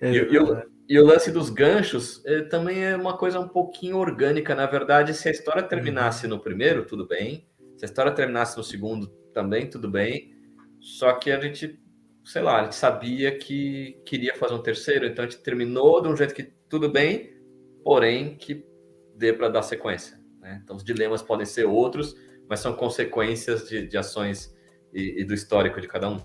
[0.00, 3.46] É, e, e, o, e, o, lance dos ganchos é, também é uma coisa um
[3.46, 4.56] pouquinho orgânica.
[4.56, 6.30] Na verdade, se a história terminasse uhum.
[6.30, 7.46] no primeiro, tudo bem.
[7.76, 10.34] Se a história terminasse no segundo, também tudo bem.
[10.80, 11.80] Só que a gente,
[12.24, 16.08] sei lá, a gente sabia que queria fazer um terceiro, então a gente terminou de
[16.08, 17.32] um jeito que tudo bem,
[17.84, 18.66] porém que
[19.14, 20.18] dê para dar sequência.
[20.40, 20.60] Né?
[20.64, 22.16] Então os dilemas podem ser outros,
[22.48, 24.52] mas são consequências de, de ações
[24.92, 26.20] e, e, do histórico de cada um.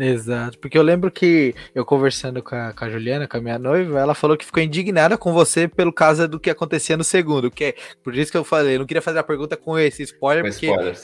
[0.00, 3.58] Exato, porque eu lembro que eu conversando com a, com a, Juliana, com a minha
[3.58, 7.50] noiva, ela falou que ficou indignada com você pelo caso do que acontecia no segundo,
[7.50, 10.02] que é por isso que eu falei, eu não queria fazer a pergunta com esse
[10.02, 10.96] spoiler, com porque spoiler,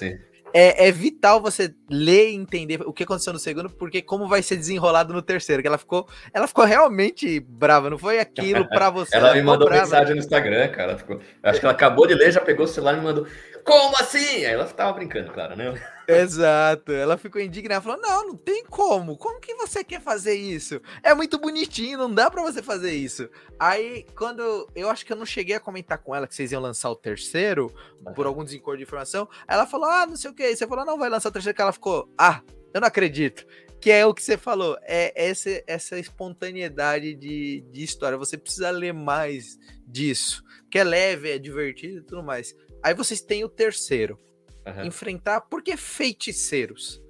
[0.52, 4.42] é, é, vital você ler e entender o que aconteceu no segundo, porque como vai
[4.42, 5.62] ser desenrolado no terceiro.
[5.62, 9.16] Que ela ficou, ela ficou realmente brava, não foi aquilo para você.
[9.16, 9.82] ela, ela me mandou brava.
[9.82, 10.98] mensagem no Instagram, cara.
[10.98, 13.26] Ficou, acho que ela acabou de ler, já pegou o celular e me mandou.
[13.64, 14.18] Como assim?
[14.18, 15.74] Aí ela tava brincando, claro, né?
[16.06, 16.90] Exato.
[16.90, 19.16] Ela ficou indignada, falou: "Não, não tem como.
[19.16, 20.80] Como que você quer fazer isso?
[21.02, 23.28] É muito bonitinho, não dá para você fazer isso".
[23.58, 26.60] Aí, quando eu acho que eu não cheguei a comentar com ela que vocês iam
[26.62, 27.72] lançar o terceiro,
[28.14, 30.54] por algum desencontro de informação, ela falou: "Ah, não sei o que".
[30.54, 32.42] Você falou: "Não vai lançar o terceiro", que ela ficou: "Ah,
[32.72, 33.46] eu não acredito".
[33.80, 38.18] Que é o que você falou, é essa, essa espontaneidade de, de história.
[38.18, 39.56] Você precisa ler mais
[39.86, 40.42] disso.
[40.68, 42.56] Que é leve, é divertido e tudo mais.
[42.82, 44.18] Aí vocês têm o terceiro.
[44.66, 44.86] Uhum.
[44.86, 45.42] Enfrentar.
[45.42, 47.00] Por que feiticeiros?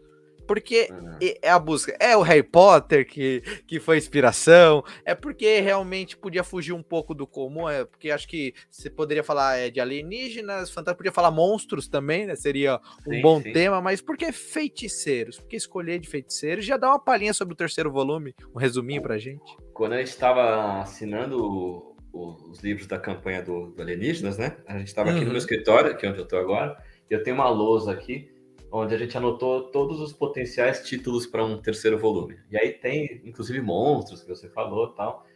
[0.49, 1.19] Porque uhum.
[1.21, 1.95] é a busca.
[2.01, 7.15] É o Harry Potter que, que foi inspiração, é porque realmente podia fugir um pouco
[7.15, 11.31] do comum, é porque acho que você poderia falar é, de alienígenas, fantasma, podia falar
[11.31, 12.35] monstros também, né?
[12.35, 13.53] Seria um sim, bom sim.
[13.53, 15.39] tema, mas por que feiticeiros?
[15.39, 16.65] Por que escolher de feiticeiros?
[16.65, 19.57] Já dá uma palhinha sobre o terceiro volume, um resuminho pra gente.
[19.75, 24.57] Quando a gente estava assinando os livros da campanha do, do Alienígenas, né?
[24.67, 25.39] A gente estava aqui no meu uhum.
[25.39, 28.38] escritório, que é onde eu estou agora, e eu tenho uma lousa aqui
[28.71, 32.39] onde a gente anotou todos os potenciais títulos para um terceiro volume.
[32.51, 35.27] E aí tem, inclusive, monstros que você falou tal.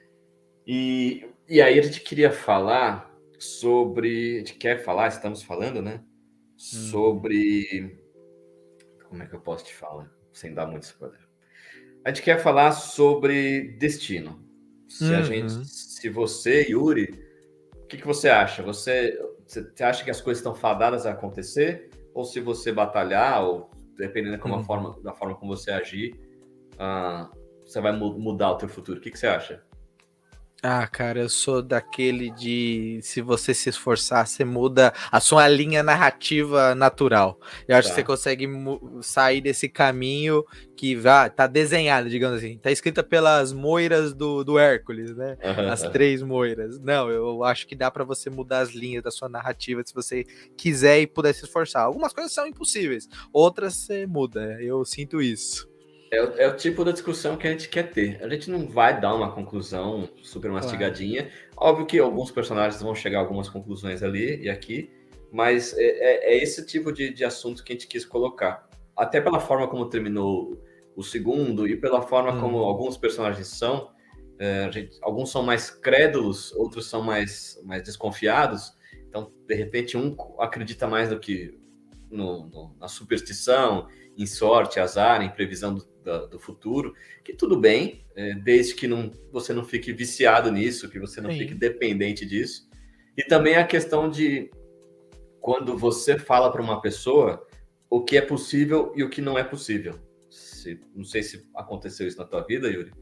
[0.66, 4.36] E, e aí a gente queria falar sobre.
[4.36, 5.94] A gente quer falar, estamos falando, né?
[5.94, 6.58] Uhum.
[6.58, 7.98] Sobre.
[9.08, 10.10] Como é que eu posso te falar?
[10.32, 11.20] Sem dar muito spoiler.
[12.04, 14.42] A gente quer falar sobre destino.
[14.88, 15.18] Se uhum.
[15.18, 15.64] a gente, uhum.
[15.64, 17.24] se você, Yuri,
[17.76, 18.62] o que, que você acha?
[18.62, 21.90] Você, você acha que as coisas estão fadadas a acontecer?
[22.14, 24.64] Ou se você batalhar, ou dependendo da, uhum.
[24.64, 26.14] forma, da forma como você agir,
[26.74, 27.30] uh,
[27.64, 28.98] você vai mudar o teu futuro?
[28.98, 29.62] O que, que você acha?
[30.64, 35.82] Ah, cara, eu sou daquele de se você se esforçar, você muda a sua linha
[35.82, 37.36] narrativa natural.
[37.66, 37.94] Eu acho tá.
[37.96, 38.48] que você consegue
[39.00, 40.44] sair desse caminho
[40.76, 45.36] que vai, tá desenhado, digamos assim, tá escrita pelas moiras do, do Hércules, né?
[45.68, 46.78] As três moiras.
[46.78, 50.24] Não, eu acho que dá para você mudar as linhas da sua narrativa se você
[50.56, 51.82] quiser e puder se esforçar.
[51.82, 54.56] Algumas coisas são impossíveis, outras você muda.
[54.60, 55.71] Eu sinto isso.
[56.12, 58.22] É, é, o tipo da discussão que a gente quer ter.
[58.22, 61.22] A gente não vai dar uma conclusão super mastigadinha.
[61.22, 61.72] Claro.
[61.72, 64.90] Óbvio que alguns personagens vão chegar a algumas conclusões ali e aqui,
[65.32, 68.68] mas é, é, é esse tipo de, de, assunto que a gente quis colocar.
[68.94, 70.62] Até pela forma como terminou
[70.94, 72.40] o segundo e pela forma hum.
[72.42, 73.90] como alguns personagens são.
[74.38, 78.76] É, gente, alguns são mais crédulos, outros são mais, mais desconfiados.
[79.08, 81.58] Então, de repente, um acredita mais do que
[82.10, 83.88] no, no, na superstição,
[84.18, 86.94] em sorte, azar, em previsão do, do, do futuro,
[87.24, 91.30] que tudo bem, é, desde que não, você não fique viciado nisso, que você não
[91.30, 91.38] Sim.
[91.38, 92.68] fique dependente disso.
[93.16, 94.50] E também a questão de
[95.40, 97.46] quando você fala para uma pessoa
[97.90, 99.98] o que é possível e o que não é possível.
[100.30, 102.92] Se, não sei se aconteceu isso na tua vida, Yuri,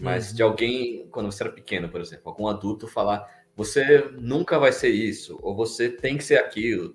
[0.00, 0.36] mas uhum.
[0.36, 4.90] de alguém, quando você era pequeno, por exemplo, algum adulto falar você nunca vai ser
[4.90, 6.94] isso, ou você tem que ser aquilo.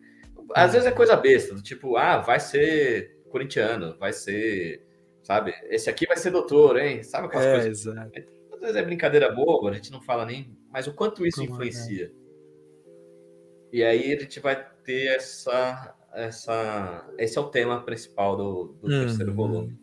[0.55, 0.95] Às vezes é uhum.
[0.95, 4.81] coisa besta, do tipo, ah, vai ser corintiano, vai ser
[5.23, 5.53] sabe?
[5.63, 7.01] Esse aqui vai ser doutor, hein?
[7.01, 7.85] Sabe aquelas é, coisas?
[7.85, 8.11] Exato.
[8.53, 11.49] Às vezes é brincadeira boba, a gente não fala nem, mas o quanto isso Como
[11.49, 11.53] é?
[11.53, 12.05] influencia.
[12.05, 12.23] É?
[13.73, 18.91] E aí a gente vai ter essa, essa, esse é o tema principal do, do
[18.91, 19.05] uhum.
[19.05, 19.77] terceiro volume.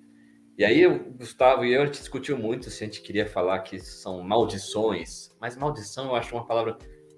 [0.57, 3.61] E aí o Gustavo e eu a gente discutiu muito se a gente queria falar
[3.61, 6.77] que são maldições, mas maldição eu acho uma palavra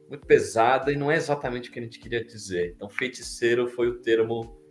[0.08, 2.72] muito pesada e não é exatamente o que a gente queria dizer.
[2.76, 4.61] Então feiticeiro foi o termo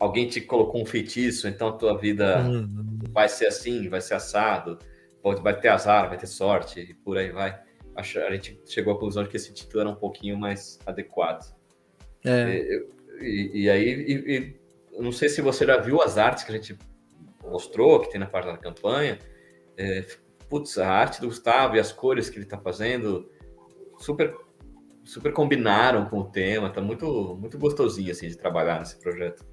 [0.00, 2.98] alguém te colocou um feitiço, então a tua vida uhum.
[3.12, 4.78] vai ser assim, vai ser assado,
[5.42, 7.60] vai ter azar, vai ter sorte, e por aí vai.
[7.94, 11.54] A gente chegou à conclusão de que esse título era um pouquinho mais adequado.
[12.24, 12.48] É.
[12.48, 12.88] E,
[13.20, 16.54] e, e aí, e, e, não sei se você já viu as artes que a
[16.54, 16.78] gente
[17.44, 19.18] mostrou, que tem na parte da campanha.
[19.76, 20.06] É,
[20.48, 23.30] putz, a arte do Gustavo e as cores que ele está fazendo
[23.98, 24.34] super
[25.04, 29.44] super combinaram com o tema, tá muito muito gostosinho assim de trabalhar nesse projeto.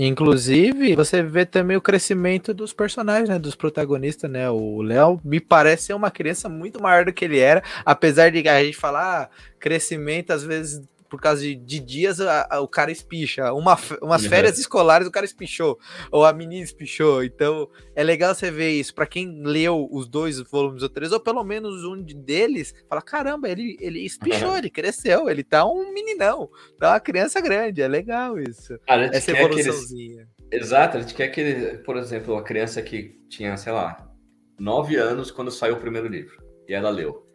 [0.00, 3.36] Inclusive, você vê também o crescimento dos personagens, né?
[3.36, 4.48] Dos protagonistas, né?
[4.48, 8.48] O Léo me parece ser uma criança muito maior do que ele era, apesar de
[8.48, 9.28] a gente falar ah,
[9.58, 13.52] crescimento, às vezes por causa de, de dias a, a, o cara espicha.
[13.52, 14.28] Uma, umas uhum.
[14.28, 15.78] férias escolares o cara espichou,
[16.10, 17.24] ou a menina espichou.
[17.24, 18.94] Então é legal você ver isso.
[18.94, 23.48] Para quem leu os dois volumes ou três, ou pelo menos um deles, fala: caramba,
[23.48, 24.58] ele, ele espichou, uhum.
[24.58, 26.48] ele cresceu, ele tá um meninão,
[26.78, 27.82] tá uma criança grande.
[27.82, 28.78] É legal isso.
[28.86, 30.28] Essa evoluçãozinha.
[30.50, 34.08] Exato, a gente quer que, por exemplo, a criança que tinha, sei lá,
[34.58, 37.26] nove anos quando saiu o primeiro livro, e ela leu.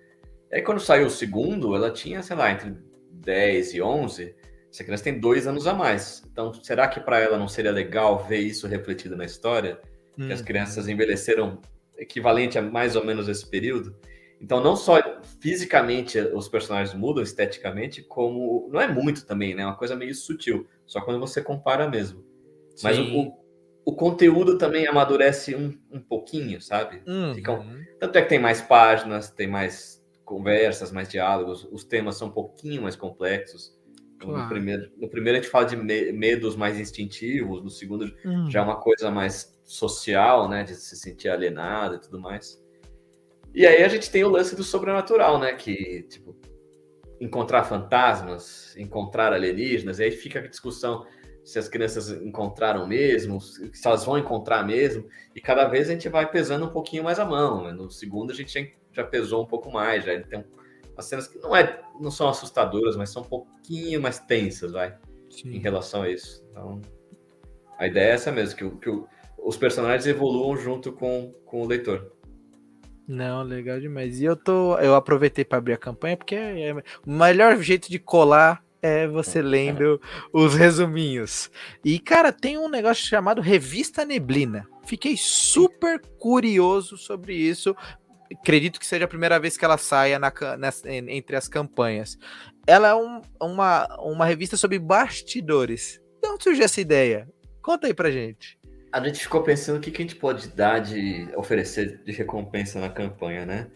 [0.51, 2.75] E aí, quando saiu o segundo, ela tinha, sei lá, entre
[3.23, 4.35] 10 e 11,
[4.73, 6.23] essa criança tem dois anos a mais.
[6.31, 9.79] Então, será que para ela não seria legal ver isso refletido na história?
[10.17, 10.27] Hum.
[10.27, 10.45] Que as hum.
[10.45, 11.59] crianças envelheceram
[11.97, 13.95] equivalente a mais ou menos esse período?
[14.41, 14.99] Então, não só
[15.39, 18.67] fisicamente os personagens mudam esteticamente, como.
[18.71, 19.63] Não é muito também, né?
[19.63, 20.67] É uma coisa meio sutil.
[20.85, 22.25] Só quando você compara mesmo.
[22.75, 22.83] Sim.
[22.83, 23.37] Mas o,
[23.85, 27.01] o, conteúdo também amadurece um, um pouquinho, sabe?
[27.07, 27.33] Uhum.
[27.99, 32.31] Tanto é que tem mais páginas, tem mais conversas, mais diálogos, os temas são um
[32.31, 33.77] pouquinho mais complexos.
[34.19, 34.43] Claro.
[34.43, 38.49] No, primeiro, no primeiro a gente fala de medos mais instintivos, no segundo hum.
[38.49, 42.61] já é uma coisa mais social, né, de se sentir alienado e tudo mais.
[43.53, 46.35] E aí a gente tem o lance do sobrenatural, né, que tipo
[47.19, 51.05] encontrar fantasmas, encontrar alienígenas, e aí fica a discussão
[51.43, 56.07] se as crianças encontraram mesmo, se elas vão encontrar mesmo, e cada vez a gente
[56.07, 57.63] vai pesando um pouquinho mais a mão.
[57.63, 57.71] Né?
[57.73, 58.51] No segundo a gente
[58.93, 60.45] já pesou um pouco mais, já tem
[60.93, 64.95] umas cenas que não, é, não são assustadoras, mas são um pouquinho mais tensas, vai,
[65.29, 65.55] Sim.
[65.55, 66.45] em relação a isso.
[66.49, 66.79] Então,
[67.77, 69.03] a ideia é essa mesmo, que, que
[69.37, 72.11] os personagens evoluam junto com, com o leitor.
[73.07, 74.21] Não, legal demais.
[74.21, 76.73] E eu tô, eu aproveitei para abrir a campanha porque é, é,
[77.05, 79.99] o melhor jeito de colar é você lendo
[80.31, 81.49] os resuminhos.
[81.85, 84.67] E, cara, tem um negócio chamado Revista Neblina.
[84.85, 87.73] Fiquei super curioso sobre isso.
[88.41, 92.17] Acredito que seja a primeira vez que ela saia na, nessa, entre as campanhas.
[92.65, 96.01] Ela é um, uma, uma revista sobre bastidores.
[96.21, 97.27] De onde surgiu essa ideia?
[97.61, 98.59] Conta aí pra gente.
[98.91, 102.79] A gente ficou pensando o que, que a gente pode dar de oferecer de recompensa
[102.79, 103.71] na campanha, né?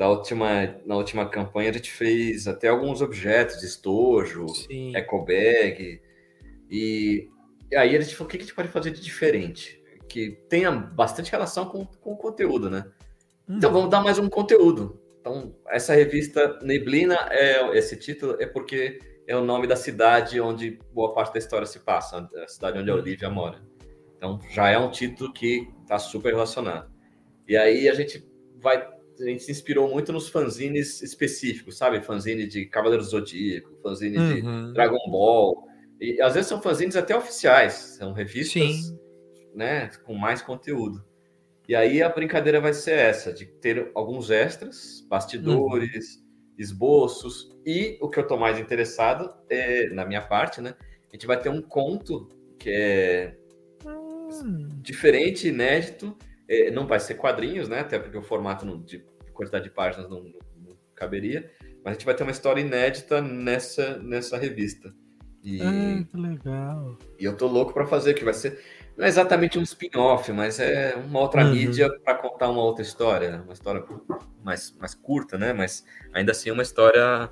[0.00, 0.48] da última,
[0.86, 4.96] na última campanha a gente fez até alguns objetos, estojo, Sim.
[4.96, 6.00] eco bag,
[6.70, 7.28] e,
[7.70, 9.78] e, aí a gente falou, o que a gente pode fazer de diferente?
[10.08, 12.86] Que tenha bastante relação com, com o conteúdo, né?
[13.56, 15.00] Então vamos dar mais um conteúdo.
[15.20, 20.78] Então, essa revista Neblina, é esse título é porque é o nome da cidade onde
[20.92, 23.00] boa parte da história se passa, a cidade onde a uhum.
[23.00, 23.60] Olivia mora.
[24.16, 26.90] Então, já é um título que está super relacionado.
[27.48, 28.24] E aí a gente
[28.60, 28.88] vai
[29.20, 32.00] a gente se inspirou muito nos fanzines específicos, sabe?
[32.00, 34.68] Fanzine de Cavaleiro do Zodíaco, fanzine uhum.
[34.68, 35.66] de Dragon Ball.
[36.00, 38.98] E às vezes são fanzines até oficiais, são revistas Sim.
[39.54, 41.04] né, com mais conteúdo.
[41.70, 46.54] E aí a brincadeira vai ser essa, de ter alguns extras, bastidores, uhum.
[46.58, 50.74] esboços, e o que eu estou mais interessado é, na minha parte, né?
[50.80, 53.36] A gente vai ter um conto que é
[53.86, 54.68] hum.
[54.82, 56.18] diferente, inédito,
[56.48, 57.78] é, não vai ser quadrinhos, né?
[57.78, 61.52] Até porque o formato não, de quantidade de páginas não, não, não, caberia.
[61.84, 64.92] Mas a gente vai ter uma história inédita nessa, nessa revista.
[65.40, 66.98] E, ah, que legal.
[67.16, 68.60] E eu tô louco para fazer, que vai ser.
[68.96, 71.52] Não é exatamente um spin-off, mas é uma outra uhum.
[71.52, 73.42] mídia para contar uma outra história.
[73.42, 73.84] Uma história
[74.42, 75.52] mais, mais curta, né?
[75.52, 77.30] Mas ainda assim uma história.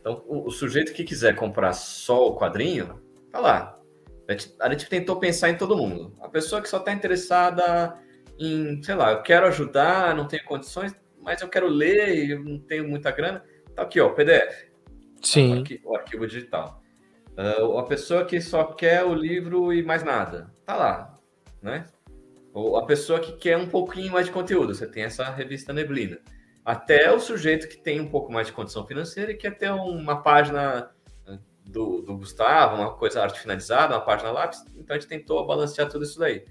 [0.00, 3.78] Então, o, o sujeito que quiser comprar só o quadrinho, tá lá.
[4.28, 6.16] A gente, a gente tentou pensar em todo mundo.
[6.20, 7.96] A pessoa que só está interessada
[8.38, 12.58] em, sei lá, eu quero ajudar, não tenho condições, mas eu quero ler e não
[12.58, 13.44] tenho muita grana.
[13.74, 14.66] Tá aqui, ó, o PDF.
[15.22, 15.54] Sim.
[15.54, 16.82] O arquivo, o arquivo digital.
[17.36, 21.18] Uh, a pessoa que só quer o livro e mais nada, tá lá,
[21.62, 21.86] né?
[22.52, 26.18] Ou a pessoa que quer um pouquinho mais de conteúdo, você tem essa revista Neblina.
[26.64, 30.22] Até o sujeito que tem um pouco mais de condição financeira e quer ter uma
[30.22, 30.90] página
[31.26, 34.64] ah, do, do Gustavo, uma coisa arte finalizada, uma página lápis.
[34.74, 36.44] Então a gente tentou balancear tudo isso daí.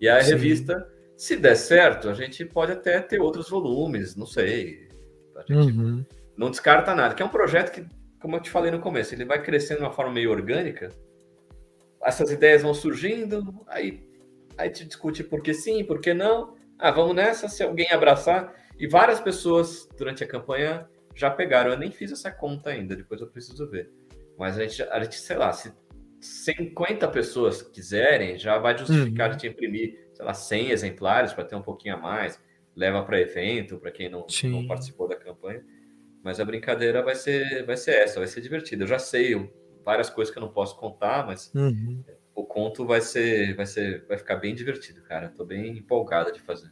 [0.00, 0.30] E a Sim.
[0.30, 0.88] revista
[1.20, 4.88] se der certo, a gente pode até ter outros volumes, não sei.
[5.36, 6.02] A gente uhum.
[6.34, 7.14] não descarta nada.
[7.14, 7.86] Que é um projeto que,
[8.18, 10.88] como eu te falei no começo, ele vai crescendo de uma forma meio orgânica.
[12.02, 14.02] Essas ideias vão surgindo, aí,
[14.56, 16.56] aí te discute por que sim, por que não.
[16.78, 18.54] Ah, vamos nessa, se alguém abraçar.
[18.78, 21.70] E várias pessoas durante a campanha já pegaram.
[21.70, 23.90] Eu nem fiz essa conta ainda, depois eu preciso ver.
[24.38, 25.72] Mas a gente, a gente sei lá, se
[26.20, 29.30] 50 pessoas quiserem, já vai justificar uhum.
[29.30, 32.38] a gente imprimir sei lá, 100 exemplares para ter um pouquinho a mais,
[32.76, 35.64] leva para evento, para quem não, não, participou da campanha.
[36.22, 38.84] Mas a brincadeira vai ser, vai ser essa, vai ser divertida.
[38.84, 39.34] Eu já sei
[39.84, 42.02] várias coisas que eu não posso contar, mas uhum.
[42.34, 45.26] o conto vai ser, vai ser, vai ficar bem divertido, cara.
[45.26, 46.70] Estou bem empolgada de fazer.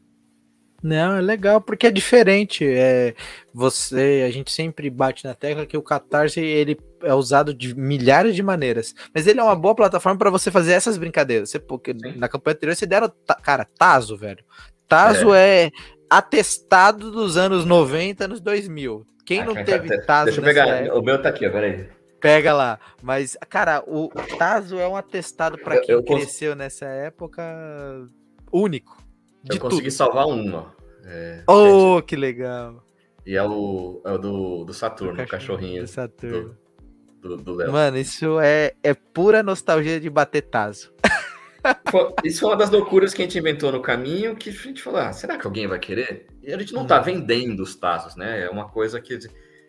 [0.83, 2.65] Não, é legal porque é diferente.
[2.65, 3.15] É,
[3.53, 8.35] você, a gente sempre bate na tecla que o Catarse ele é usado de milhares
[8.35, 11.51] de maneiras, mas ele é uma boa plataforma para você fazer essas brincadeiras.
[11.51, 14.45] Você, porque na campanha anterior você deram, cara, Tazo, velho.
[14.87, 15.65] Tazo é.
[15.65, 15.71] é.
[16.09, 19.05] atestado dos anos 90, anos 2000.
[19.27, 21.89] Quem ah, não teve Tazo Deixa eu pegar, época, o meu tá aqui, peraí.
[22.21, 22.79] Pega lá.
[23.03, 24.09] Mas, cara, o,
[24.39, 26.59] Tazo é um atestado para quem eu, eu cresceu cons...
[26.59, 27.43] nessa época
[28.53, 28.97] único.
[29.49, 29.93] Eu consegui tudo.
[29.93, 30.67] salvar um, ó.
[31.05, 32.85] É, oh, que legal.
[33.25, 35.83] E é o, é o do, do Saturno, o cachorrinho.
[35.83, 36.57] Do Saturno.
[37.21, 37.73] Do, do, Léo.
[37.73, 40.93] Mano, isso é, é pura nostalgia de bater taso.
[42.25, 45.01] Isso foi uma das loucuras que a gente inventou no caminho, que a gente falou,
[45.01, 46.27] ah, será que alguém vai querer?
[46.43, 47.05] E a gente não tá uhum.
[47.05, 48.45] vendendo os tazos, né?
[48.45, 49.19] É uma coisa que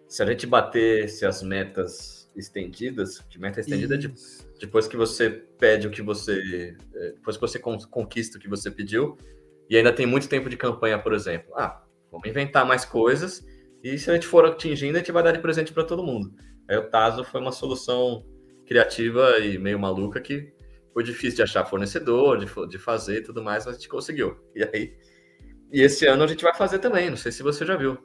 [0.08, 4.14] se a gente batesse as metas estendidas, de meta estendida, de,
[4.60, 8.70] depois que você pede o que você, é, depois que você conquista o que você
[8.70, 9.18] pediu,
[9.70, 11.54] e ainda tem muito tempo de campanha, por exemplo.
[11.56, 13.46] Ah, vamos inventar mais coisas
[13.84, 16.34] e se a gente for atingindo, a gente vai dar de presente para todo mundo.
[16.68, 18.26] Aí o Tazo foi uma solução
[18.66, 20.52] criativa e meio maluca que
[20.94, 24.38] foi difícil de achar fornecedor, de, de fazer e tudo mais, mas a gente conseguiu.
[24.54, 24.94] E aí,
[25.72, 27.98] e esse ano a gente vai fazer também, não sei se você já viu.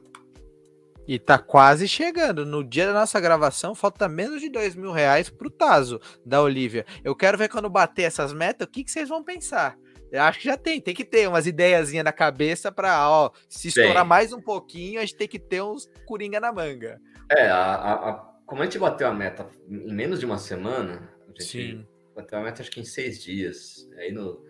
[1.07, 2.45] E tá quase chegando.
[2.45, 6.85] No dia da nossa gravação, falta menos de dois mil reais pro Tazo da Olivia.
[7.03, 9.77] Eu quero ver quando bater essas metas, o que, que vocês vão pensar.
[10.11, 13.67] Eu acho que já tem, tem que ter umas ideiazinhas na cabeça pra, ó, se
[13.67, 14.05] estourar tem.
[14.05, 16.99] mais um pouquinho, a gente tem que ter uns coringa na manga.
[17.29, 18.13] É, a, a, a,
[18.45, 21.87] como a gente bateu a meta em menos de uma semana, a gente Sim.
[22.15, 23.89] bateu a meta acho que em seis dias.
[23.97, 24.43] Aí no.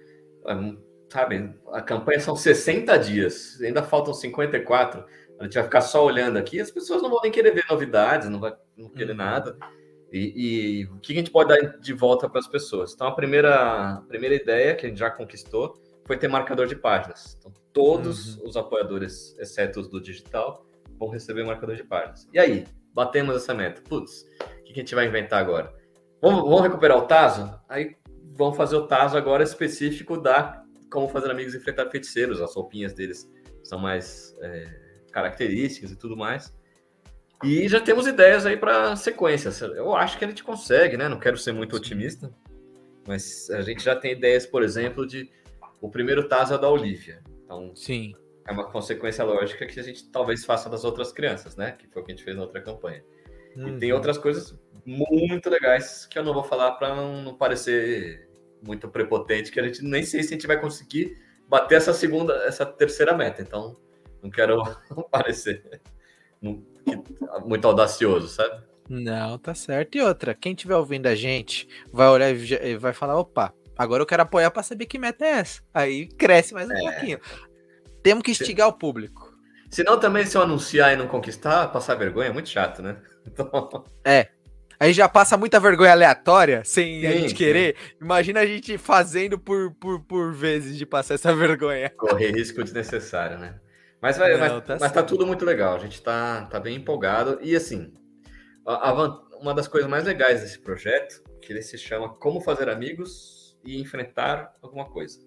[1.12, 5.06] Sabe, a campanha são 60 dias, ainda faltam 54
[5.40, 8.30] a gente vai ficar só olhando aqui, as pessoas não vão nem querer ver novidades,
[8.30, 9.18] não vai não querer uhum.
[9.18, 9.58] nada.
[10.12, 10.34] E,
[10.82, 12.94] e, o que a gente pode dar de volta para as pessoas?
[12.94, 15.74] Então, a primeira, a primeira ideia que a gente já conquistou
[16.06, 17.36] foi ter marcador de páginas.
[17.38, 18.48] Então, todos uhum.
[18.48, 20.66] os apoiadores, exceto os do digital,
[20.98, 22.30] vão receber marcador de páginas.
[22.32, 23.82] E aí, batemos essa meta.
[23.82, 24.26] Putz,
[24.60, 25.74] o que a gente vai inventar agora?
[26.22, 27.54] Vamos, vamos recuperar o Taso?
[27.68, 27.98] Aí
[28.32, 32.42] vamos fazer o Taso agora específico da como fazer amigos e enfrentar feiticeiros.
[32.42, 33.30] As roupinhas deles
[33.64, 34.85] são mais é,
[35.16, 36.53] características e tudo mais.
[37.41, 39.61] E já temos ideias aí para sequências.
[39.61, 41.07] Eu acho que a gente consegue, né?
[41.07, 42.30] Não quero ser muito otimista,
[43.07, 45.32] mas a gente já tem ideias, por exemplo, de
[45.80, 47.24] o primeiro Taza da Olivia.
[47.45, 48.13] Então, sim.
[48.45, 51.72] É uma consequência lógica que a gente talvez faça das outras crianças, né?
[51.72, 53.01] Que foi o que a gente fez na outra campanha.
[53.55, 53.70] Uhum.
[53.70, 53.95] E tem uhum.
[53.95, 58.30] outras coisas muito legais que eu não vou falar para não parecer
[58.61, 62.34] muito prepotente, que a gente nem sei se a gente vai conseguir bater essa segunda,
[62.45, 63.41] essa terceira meta.
[63.41, 63.76] Então,
[64.26, 64.63] não quero
[65.11, 65.82] parecer
[67.45, 68.63] muito audacioso, sabe?
[68.89, 69.95] Não, tá certo.
[69.95, 74.07] E outra, quem estiver ouvindo a gente vai olhar e vai falar: opa, agora eu
[74.07, 75.61] quero apoiar para saber que meta é essa.
[75.73, 76.91] Aí cresce mais um é.
[76.91, 77.19] pouquinho.
[78.03, 78.73] Temos que instigar se...
[78.73, 79.34] o público.
[79.69, 82.97] Senão também, se eu anunciar e não conquistar, passar vergonha é muito chato, né?
[83.28, 83.84] Então...
[84.03, 84.30] É.
[84.80, 87.76] Aí já passa muita vergonha aleatória, sem sim, a gente querer.
[87.76, 87.95] Sim.
[88.01, 91.89] Imagina a gente fazendo por, por, por vezes de passar essa vergonha.
[91.89, 93.55] Correr risco desnecessário, né?
[94.02, 95.76] Mas, vai, Não, mas, tá, mas tá, tudo muito legal.
[95.76, 97.39] A gente tá, tá bem empolgado.
[97.41, 97.93] E assim,
[98.66, 102.70] a, a, uma das coisas mais legais desse projeto, que ele se chama Como Fazer
[102.70, 105.20] Amigos e Enfrentar Alguma Coisa.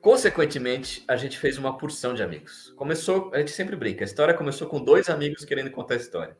[0.00, 2.72] Consequentemente, a gente fez uma porção de amigos.
[2.76, 6.36] Começou, a gente sempre brinca, a história começou com dois amigos querendo contar a história.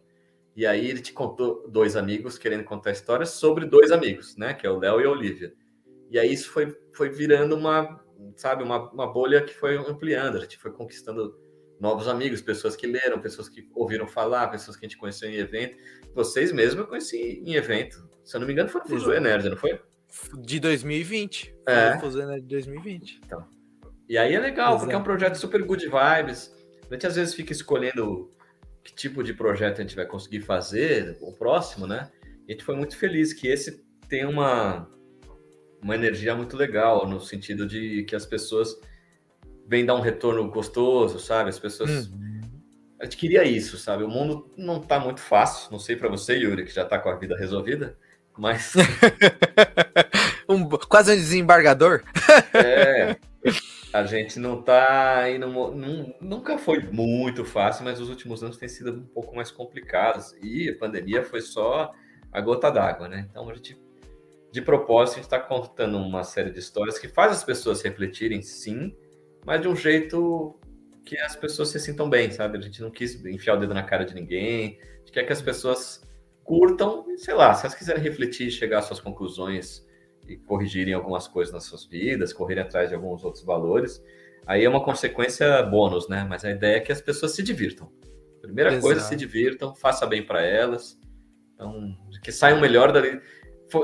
[0.56, 4.52] E aí ele te contou dois amigos querendo contar a história sobre dois amigos, né?
[4.52, 5.54] Que é o Léo e a Olivia.
[6.10, 8.04] E aí isso foi, foi virando uma,
[8.36, 11.34] sabe, uma, uma bolha que foi ampliando, a gente foi conquistando
[11.80, 15.34] novos amigos, pessoas que leram, pessoas que ouviram falar, pessoas que a gente conheceu em
[15.34, 15.76] evento.
[16.14, 18.08] Vocês mesmo eu conheci em evento.
[18.22, 19.80] Se eu não me engano, foi no Fuso Nerd, não foi?
[20.38, 21.56] De 2020.
[21.66, 21.92] É.
[21.92, 23.20] Foi Fuso Nerd de 2020.
[23.24, 23.44] Então.
[24.08, 24.80] E aí é legal, Exato.
[24.80, 26.54] porque é um projeto super good vibes.
[26.88, 28.30] A gente às vezes fica escolhendo
[28.84, 32.10] que tipo de projeto a gente vai conseguir fazer, o próximo, né?
[32.46, 34.88] E a gente foi muito feliz que esse tem uma
[35.82, 38.78] uma energia muito legal, no sentido de que as pessoas
[39.66, 41.50] vêm dar um retorno gostoso, sabe?
[41.50, 42.06] As pessoas.
[42.06, 42.40] Hum.
[43.16, 44.04] Queria isso, sabe?
[44.04, 45.72] O mundo não tá muito fácil.
[45.72, 47.98] Não sei para você, Yuri, que já tá com a vida resolvida,
[48.38, 48.74] mas.
[50.48, 52.02] um, quase um desembargador.
[52.54, 53.16] é.
[53.92, 55.48] A gente não tá indo.
[56.20, 60.32] Nunca foi muito fácil, mas os últimos anos têm sido um pouco mais complicados.
[60.40, 61.92] E a pandemia foi só
[62.32, 63.26] a gota d'água, né?
[63.28, 63.76] Então a gente
[64.52, 68.42] de propósito, a gente está contando uma série de histórias que faz as pessoas refletirem,
[68.42, 68.94] sim,
[69.46, 70.60] mas de um jeito
[71.06, 72.58] que as pessoas se sintam bem, sabe?
[72.58, 75.32] A gente não quis enfiar o dedo na cara de ninguém, a gente quer que
[75.32, 76.06] as pessoas
[76.44, 79.86] curtam, sei lá, se elas quiserem refletir, chegar às suas conclusões
[80.28, 84.04] e corrigirem algumas coisas nas suas vidas, correrem atrás de alguns outros valores,
[84.46, 86.26] aí é uma consequência bônus, né?
[86.28, 87.90] Mas a ideia é que as pessoas se divirtam.
[88.42, 88.82] Primeira Exato.
[88.82, 91.00] coisa, se divirtam, faça bem para elas,
[91.54, 93.18] então, que saiam melhor dali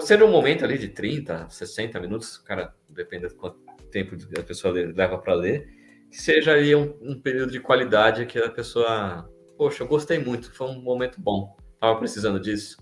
[0.00, 3.58] sendo um momento ali de 30, 60 minutos, cara, depende de quanto
[3.90, 5.68] tempo a pessoa leva para ler,
[6.10, 10.52] que seja aí um, um, período de qualidade que a pessoa, poxa, eu gostei muito,
[10.52, 12.76] foi um momento bom, tava precisando disso.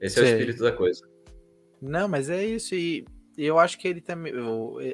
[0.00, 0.28] Esse é Sim.
[0.28, 1.06] o espírito da coisa.
[1.80, 3.06] Não, mas é isso, e
[3.36, 4.32] eu acho que ele também.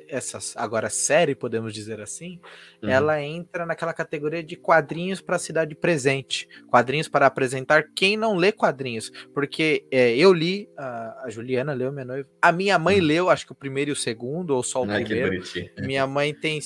[0.08, 2.40] Essa agora série, podemos dizer assim,
[2.82, 2.88] uhum.
[2.88, 6.48] ela entra naquela categoria de quadrinhos para a cidade presente.
[6.68, 9.10] Quadrinhos para apresentar quem não lê quadrinhos.
[9.32, 12.28] Porque é, eu li, a, a, Juliana leu, minha noiva.
[12.40, 13.06] A minha mãe uhum.
[13.06, 15.42] leu, acho que o primeiro e o segundo, ou só o primeiro.
[15.82, 16.60] Minha mãe tem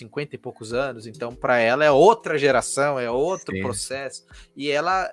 [0.00, 3.62] 50 e poucos anos, então para ela é outra geração, é outro Sim.
[3.62, 4.24] processo.
[4.56, 5.12] E ela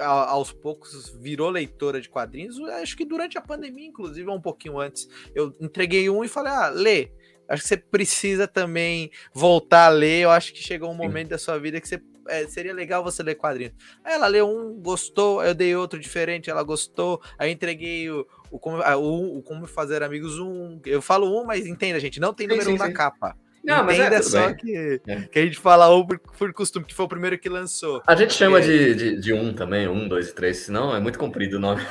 [0.00, 5.08] aos poucos virou leitora de quadrinhos, acho que durante a pandemia, inclusive, um pouquinho antes,
[5.34, 7.10] eu entreguei um e falei: ah, lê.
[7.46, 10.22] Acho que você precisa também voltar a ler.
[10.22, 11.30] Eu acho que chegou um momento Sim.
[11.30, 13.74] da sua vida que você, é, seria legal você ler quadrinhos.
[14.02, 17.20] Aí ela leu um, gostou, eu dei outro diferente, ela gostou.
[17.38, 20.80] Aí eu entreguei o, o, como, o, o Como Fazer Amigos um.
[20.86, 22.82] Eu falo um, mas entenda, gente, não tem número sim, um sim.
[22.82, 23.36] na capa.
[23.64, 25.22] Não, mas é só que, é.
[25.22, 28.02] que a gente fala ou por, por, costume, que foi o primeiro que lançou.
[28.06, 31.18] A gente chama de, de, de, um também, um, dois e três, senão é muito
[31.18, 31.82] comprido o nome.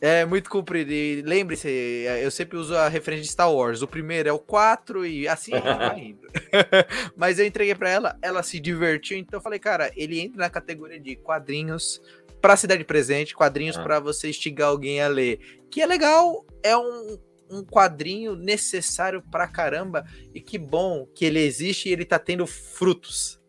[0.00, 0.92] É muito comprido.
[0.92, 1.68] E lembre-se,
[2.22, 3.82] eu sempre uso a referência de Star Wars.
[3.82, 6.28] O primeiro é o 4 e assim vai indo.
[7.16, 10.50] Mas eu entreguei para ela, ela se divertiu, então eu falei, cara, ele entra na
[10.50, 12.00] categoria de quadrinhos
[12.40, 13.82] para se dar de presente, quadrinhos ah.
[13.82, 15.40] para você instigar alguém a ler.
[15.70, 17.18] Que é legal, é um,
[17.50, 22.46] um quadrinho necessário pra caramba e que bom que ele existe e ele tá tendo
[22.46, 23.40] frutos.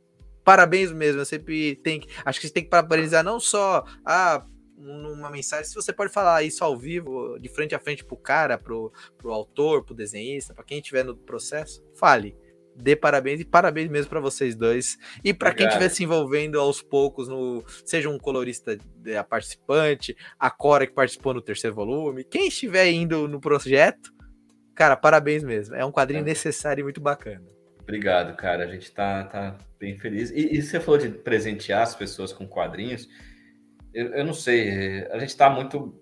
[0.43, 4.45] Parabéns mesmo, eu sempre tem que, acho que você tem que parabenizar não só ah,
[4.77, 8.57] uma mensagem, se você pode falar isso ao vivo, de frente a frente pro cara,
[8.57, 12.35] pro, pro autor, pro desenhista, para quem estiver no processo, fale.
[12.75, 14.97] Dê parabéns e parabéns mesmo para vocês dois.
[15.23, 18.77] E para quem estiver se envolvendo aos poucos no, seja um colorista
[19.17, 24.13] a participante, a Cora que participou no terceiro volume, quem estiver indo no projeto,
[24.73, 25.75] cara, parabéns mesmo.
[25.75, 26.25] É um quadrinho é.
[26.25, 27.45] necessário e muito bacana.
[27.81, 28.63] Obrigado, cara.
[28.63, 30.31] A gente tá, tá bem feliz.
[30.31, 33.09] E, e você falou de presentear as pessoas com quadrinhos
[33.93, 35.93] eu, eu não sei, a gente está muito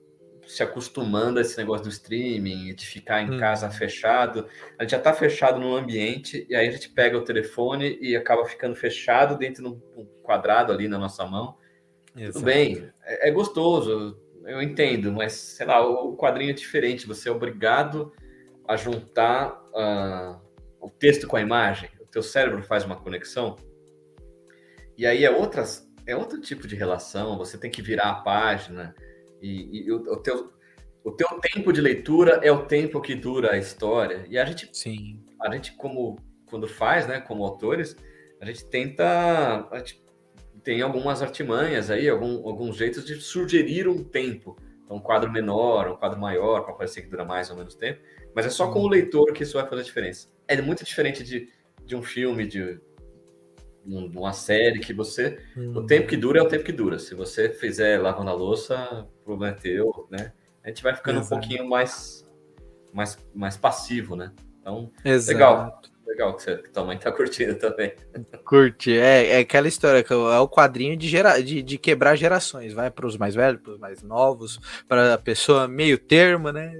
[0.48, 3.40] se acostumando a esse negócio do streaming, de ficar em hum.
[3.40, 4.48] casa fechado.
[4.80, 8.16] A gente já está fechado no ambiente e aí a gente pega o telefone e
[8.16, 11.58] acaba ficando fechado dentro de um quadrado ali na nossa mão.
[12.16, 12.34] Exato.
[12.34, 17.06] Tudo bem, é, é, gostoso, eu entendo, mas sei lá, o quadrinho é diferente.
[17.06, 18.14] Você é obrigado
[18.68, 20.42] a juntar uh,
[20.80, 21.90] o texto com a imagem.
[22.00, 23.58] O teu cérebro faz uma conexão.
[24.98, 28.96] E aí é outras é outro tipo de relação, você tem que virar a página
[29.42, 30.52] e, e o, o, teu,
[31.04, 34.26] o teu tempo de leitura é o tempo que dura a história.
[34.30, 35.24] E a gente, Sim.
[35.42, 36.18] a gente como
[36.48, 37.96] quando faz, né, como autores,
[38.40, 40.04] a gente tenta, a gente
[40.64, 44.58] tem algumas artimanhas aí, algum, alguns jeitos de sugerir um tempo.
[44.84, 48.00] Então, um quadro menor, um quadro maior, para parecer que dura mais ou menos tempo.
[48.34, 50.30] Mas é só com o leitor que isso vai fazer a diferença.
[50.48, 51.50] É muito diferente de,
[51.84, 52.80] de um filme, de,
[53.88, 55.40] numa série que você.
[55.56, 55.74] Hum.
[55.78, 57.00] O tempo que dura é o tempo que dura.
[57.00, 60.34] Se você fizer lavando a louça, o problema é teu, né?
[60.64, 61.34] A gente vai ficando Exato.
[61.34, 62.28] um pouquinho mais,
[62.94, 64.34] mais, mais passivo, né?
[64.60, 65.34] Então, Exato.
[65.34, 65.82] legal.
[66.06, 67.94] Legal que, você, que tua mãe tá curtindo também.
[68.46, 72.72] Curte, é, é aquela história que é o quadrinho de, gera, de, de quebrar gerações,
[72.72, 74.58] vai para os mais velhos, para os mais novos,
[74.88, 76.72] para a pessoa meio termo, né?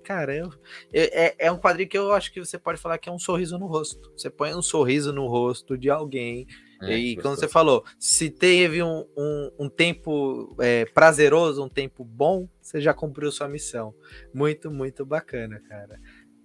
[0.00, 0.50] É, cara, eu,
[0.92, 3.58] é, é um quadrinho que eu acho que você pode falar que é um sorriso
[3.58, 4.12] no rosto.
[4.16, 6.46] Você põe um sorriso no rosto de alguém.
[6.82, 12.02] É, e quando você falou, se teve um, um, um tempo é, prazeroso, um tempo
[12.02, 13.94] bom, você já cumpriu sua missão.
[14.32, 16.00] Muito, muito bacana, cara.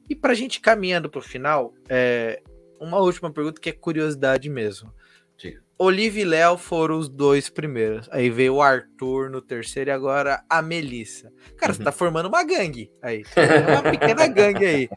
[0.10, 2.43] E para a gente caminhando para o final, é,
[2.80, 4.93] uma última pergunta que é curiosidade mesmo.
[5.38, 5.64] Diga.
[5.78, 8.07] Olivia e Léo foram os dois primeiros.
[8.11, 11.32] Aí veio o Arthur no terceiro e agora a Melissa.
[11.57, 11.78] Cara, uhum.
[11.78, 13.23] você tá formando uma gangue aí.
[13.69, 14.89] Uma pequena gangue aí.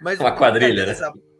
[0.00, 0.94] Mas uma quadrilha, né?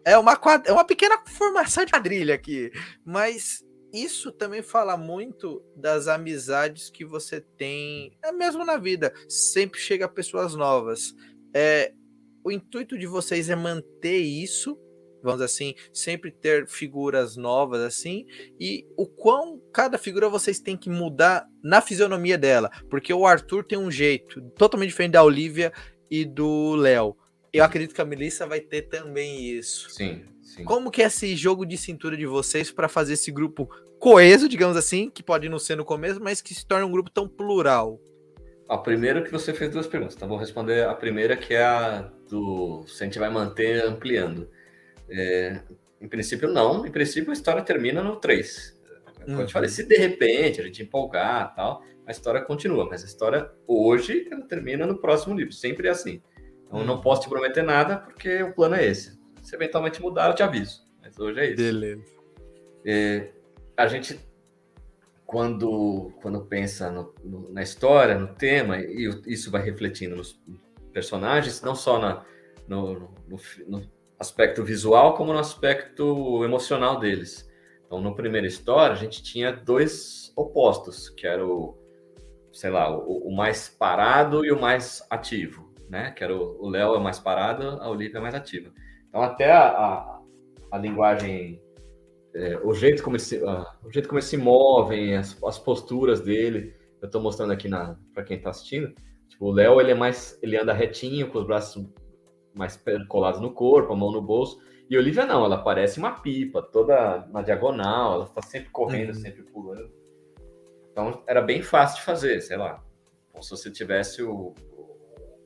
[0.05, 0.66] É uma, quad...
[0.66, 2.70] é uma pequena formação de quadrilha aqui.
[3.05, 9.12] Mas isso também fala muito das amizades que você tem, é mesmo na vida.
[9.28, 11.14] Sempre chega pessoas novas.
[11.55, 11.92] É,
[12.44, 14.78] o intuito de vocês é manter isso,
[15.27, 18.27] vamos assim, sempre ter figuras novas assim,
[18.59, 23.64] e o quão cada figura vocês têm que mudar na fisionomia dela, porque o Arthur
[23.64, 25.72] tem um jeito totalmente diferente da Olivia
[26.11, 27.16] e do Léo.
[27.53, 29.91] Eu acredito que a Melissa vai ter também isso.
[29.91, 30.64] Sim, sim.
[30.64, 33.68] Como que é esse jogo de cintura de vocês para fazer esse grupo
[33.99, 37.11] coeso, digamos assim, que pode não ser no começo, mas que se torne um grupo
[37.11, 38.01] tão plural?
[38.68, 42.11] A primeira que você fez duas perguntas, então vou responder a primeira que é a
[42.29, 44.49] do se a gente vai manter ampliando.
[45.09, 45.61] É,
[46.00, 46.86] em princípio, não.
[46.86, 48.76] Em princípio, a história termina no 3.
[49.22, 49.40] Como uhum.
[49.40, 52.86] eu te falei, se de repente a gente empolgar tal, a história continua.
[52.88, 55.52] Mas a história hoje, ela termina no próximo livro.
[55.52, 56.22] Sempre é assim.
[56.64, 56.84] Então, uhum.
[56.84, 59.18] não posso te prometer nada, porque o plano é esse.
[59.42, 60.84] Se eventualmente mudar, eu te aviso.
[61.00, 61.57] Mas hoje é isso.
[61.57, 62.02] Beleza.
[62.84, 63.30] É,
[63.76, 64.20] a gente,
[65.24, 70.40] quando, quando pensa no, no, na história, no tema, e isso vai refletindo nos
[70.92, 72.24] personagens, não só na,
[72.66, 72.94] no,
[73.28, 73.82] no, no,
[74.18, 77.48] aspecto visual, como no aspecto emocional deles.
[77.84, 81.78] Então, na primeira história, a gente tinha dois opostos, que era o,
[82.52, 86.10] sei lá, o, o mais parado e o mais ativo, né?
[86.10, 88.72] Que era o Léo é mais parado, a Olivia é mais ativa.
[89.08, 90.20] Então, até a, a,
[90.72, 91.62] a linguagem,
[92.34, 96.20] é, o, jeito como se, uh, o jeito como eles se movem, as, as posturas
[96.20, 97.68] dele, eu estou mostrando aqui
[98.12, 98.92] para quem está assistindo,
[99.28, 101.86] Tipo, o Léo, ele é mais, ele anda retinho, com os braços
[102.57, 104.59] mais colados no corpo, a mão no bolso.
[104.88, 109.14] E Olivia não, ela parece uma pipa, toda na diagonal, ela está sempre correndo, uhum.
[109.14, 109.92] sempre pulando.
[110.90, 112.82] Então era bem fácil de fazer, sei lá.
[113.30, 114.54] Como se você tivesse o,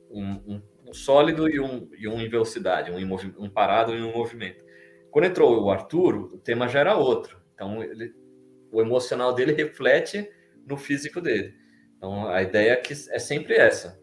[0.09, 3.05] um, um, um, sólido e um, e um em velocidade, um, em
[3.37, 4.63] um parado e um movimento.
[5.09, 7.41] Quando entrou o Arthur, o tema já era outro.
[7.53, 8.13] Então, ele,
[8.71, 10.29] o emocional dele reflete
[10.65, 11.53] no físico dele.
[11.97, 14.00] Então, a ideia é, que é sempre essa.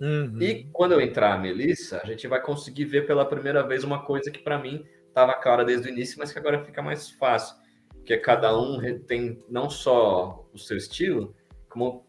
[0.00, 0.40] Uhum.
[0.40, 4.02] E quando eu entrar a Melissa, a gente vai conseguir ver pela primeira vez uma
[4.02, 7.56] coisa que para mim estava clara desde o início, mas que agora fica mais fácil.
[8.04, 11.34] Que é cada um tem não só o seu estilo,
[11.68, 12.06] como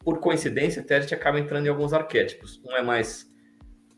[0.00, 2.60] por coincidência até a gente acaba entrando em alguns arquétipos.
[2.64, 3.30] Um é mais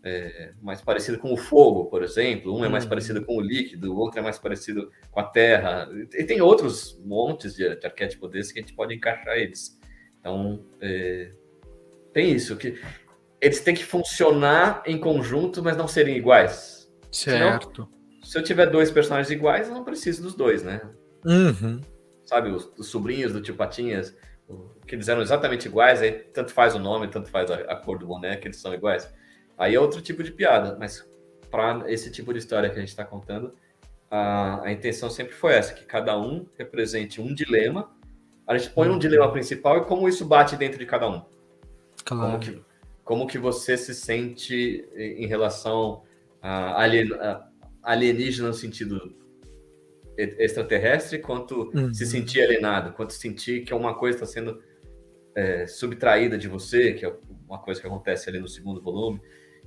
[0.05, 2.91] é, mais parecido com o fogo, por exemplo, um é mais uhum.
[2.91, 5.89] parecido com o líquido, o outro é mais parecido com a terra.
[6.13, 9.79] E tem outros montes de, de arquétipo desse que a gente pode encaixar eles.
[10.19, 11.33] Então, é,
[12.13, 12.79] tem isso, que
[13.43, 16.89] eles têm que funcionar em conjunto, mas não serem iguais.
[17.11, 17.75] Certo.
[17.75, 17.89] Senão,
[18.23, 20.81] se eu tiver dois personagens iguais, eu não preciso dos dois, né?
[21.25, 21.81] Uhum.
[22.25, 24.17] Sabe, os, os, sobrinhos do tio Patinhas,
[24.87, 27.99] que eles eram exatamente iguais, aí tanto faz o nome, tanto faz a, a cor
[27.99, 29.13] do boneco, eles são iguais.
[29.59, 31.05] Aí é outro tipo de piada, mas
[31.51, 33.53] para esse tipo de história que a gente está contando,
[34.09, 37.91] a, a, intenção sempre foi essa, que cada um represente um dilema.
[38.47, 41.25] A gente põe um dilema principal e como isso bate dentro de cada um.
[42.05, 42.33] Claro.
[42.33, 42.72] Como que,
[43.05, 46.03] como que você se sente em relação
[46.41, 47.11] a, alien,
[47.83, 49.15] alienígena no sentido
[50.17, 51.93] extraterrestre, quanto uhum.
[51.93, 54.63] se sentir alienado, quanto sentir que uma coisa está sendo
[55.35, 57.17] é, subtraída de você, que é
[57.49, 59.21] uma coisa que acontece ali no segundo volume.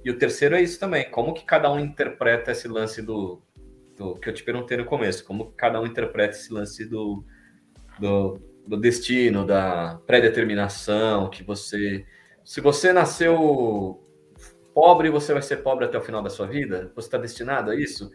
[0.03, 3.41] E o terceiro é isso também, como que cada um interpreta esse lance do,
[3.97, 7.25] do que eu te perguntei no começo, como que cada um interpreta esse lance do,
[7.99, 12.05] do, do destino, da pré-determinação, que você...
[12.45, 14.01] Se você nasceu
[14.71, 16.91] pobre, você vai ser pobre até o final da sua vida?
[16.95, 18.11] Você está destinado a isso?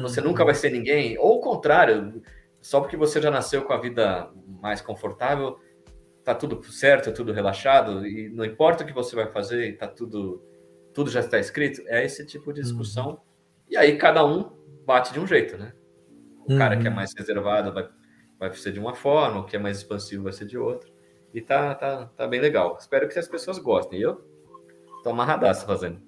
[0.00, 1.18] Você nunca vai ser ninguém?
[1.18, 2.22] Ou o contrário,
[2.62, 4.30] só porque você já nasceu com a vida
[4.62, 5.60] mais confortável,
[6.24, 10.42] tá tudo certo, tudo relaxado, e não importa o que você vai fazer, tá tudo
[10.94, 13.10] tudo já está escrito, é esse tipo de discussão.
[13.10, 13.18] Uhum.
[13.68, 14.50] E aí cada um
[14.86, 15.74] bate de um jeito, né?
[16.48, 16.58] O uhum.
[16.58, 16.96] cara que é uhum.
[16.96, 17.86] mais reservado vai,
[18.38, 20.95] vai ser de uma forma, o que é mais expansivo vai ser de outra.
[21.34, 22.76] E tá, tá, tá bem legal.
[22.78, 24.00] Espero que as pessoas gostem.
[24.00, 24.24] Eu
[25.02, 26.05] tô amarradaço fazendo.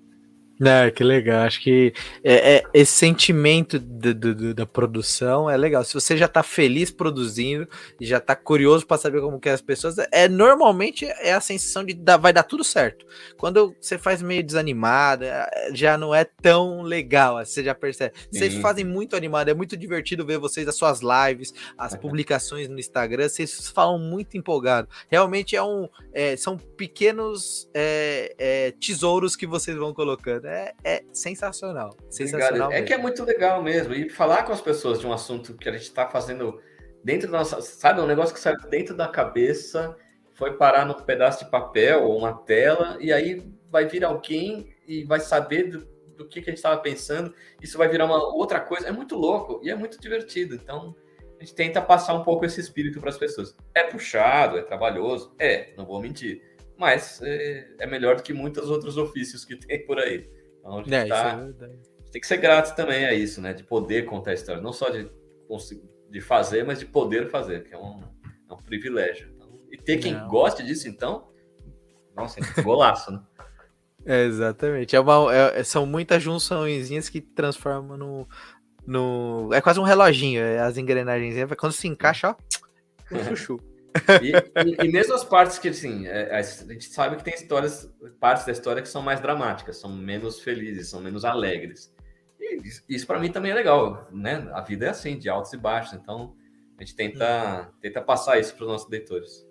[0.61, 1.47] É, que legal.
[1.47, 1.93] Acho que
[2.25, 5.85] é, é esse sentimento do, do, da produção é legal.
[5.85, 7.69] Se você já está feliz produzindo
[8.01, 11.41] e já está curioso para saber como que é as pessoas, é normalmente é a
[11.41, 13.07] sensação de dar, vai dar tudo certo.
[13.37, 17.45] Quando você faz meio desanimado, é, já não é tão legal.
[17.45, 18.15] Você já percebe.
[18.31, 22.81] Vocês fazem muito animado, é muito divertido ver vocês as suas lives, as publicações no
[22.81, 23.29] Instagram.
[23.29, 24.89] Vocês falam muito empolgado.
[25.09, 31.05] Realmente é um, é, são pequenos é, é tesouros que vocês vão colocando é, é
[31.13, 31.97] sensacional.
[32.11, 33.95] sensacional é que é muito legal mesmo.
[33.95, 36.61] E falar com as pessoas de um assunto que a gente está fazendo
[37.03, 37.61] dentro da nossa.
[37.61, 39.97] Sabe, um negócio que saiu dentro da cabeça,
[40.35, 45.05] foi parar num pedaço de papel ou uma tela, e aí vai vir alguém e
[45.05, 45.87] vai saber do,
[46.17, 47.35] do que, que a gente estava pensando.
[47.61, 48.89] Isso vai virar uma outra coisa.
[48.89, 50.55] É muito louco e é muito divertido.
[50.55, 50.95] Então.
[51.41, 53.57] A gente tenta passar um pouco esse espírito para as pessoas.
[53.73, 56.43] É puxado, é trabalhoso, é, não vou mentir,
[56.77, 60.29] mas é, é melhor do que muitos outros ofícios que tem por aí.
[60.59, 63.53] Então a gente, é, tá, é tem que ser grato também a isso, né?
[63.53, 65.11] De poder contar a história, não só de,
[66.11, 68.01] de fazer, mas de poder fazer, que é um,
[68.49, 69.31] é um privilégio.
[69.35, 70.29] Então, e ter quem não.
[70.29, 71.29] goste disso, então,
[72.17, 73.21] nossa, é golaço, né?
[74.07, 74.97] É, exatamente.
[74.97, 78.29] É uma, é, são muitas junçõezinhas que transformam no,
[78.87, 79.51] no.
[79.53, 81.37] É quase um reloginho, é, as engrenagens.
[81.59, 82.35] Quando se encaixa, ó,
[83.15, 83.61] um chuchu.
[84.23, 88.45] E, e, mesmo as partes que, assim, é, a gente sabe que tem histórias, partes
[88.45, 91.93] da história que são mais dramáticas, são menos felizes, são menos alegres.
[92.41, 94.49] E isso para mim também é legal, né?
[94.53, 96.35] A vida é assim, de altos e baixos, então
[96.79, 99.47] a gente tenta, tenta passar isso para os nossos leitores.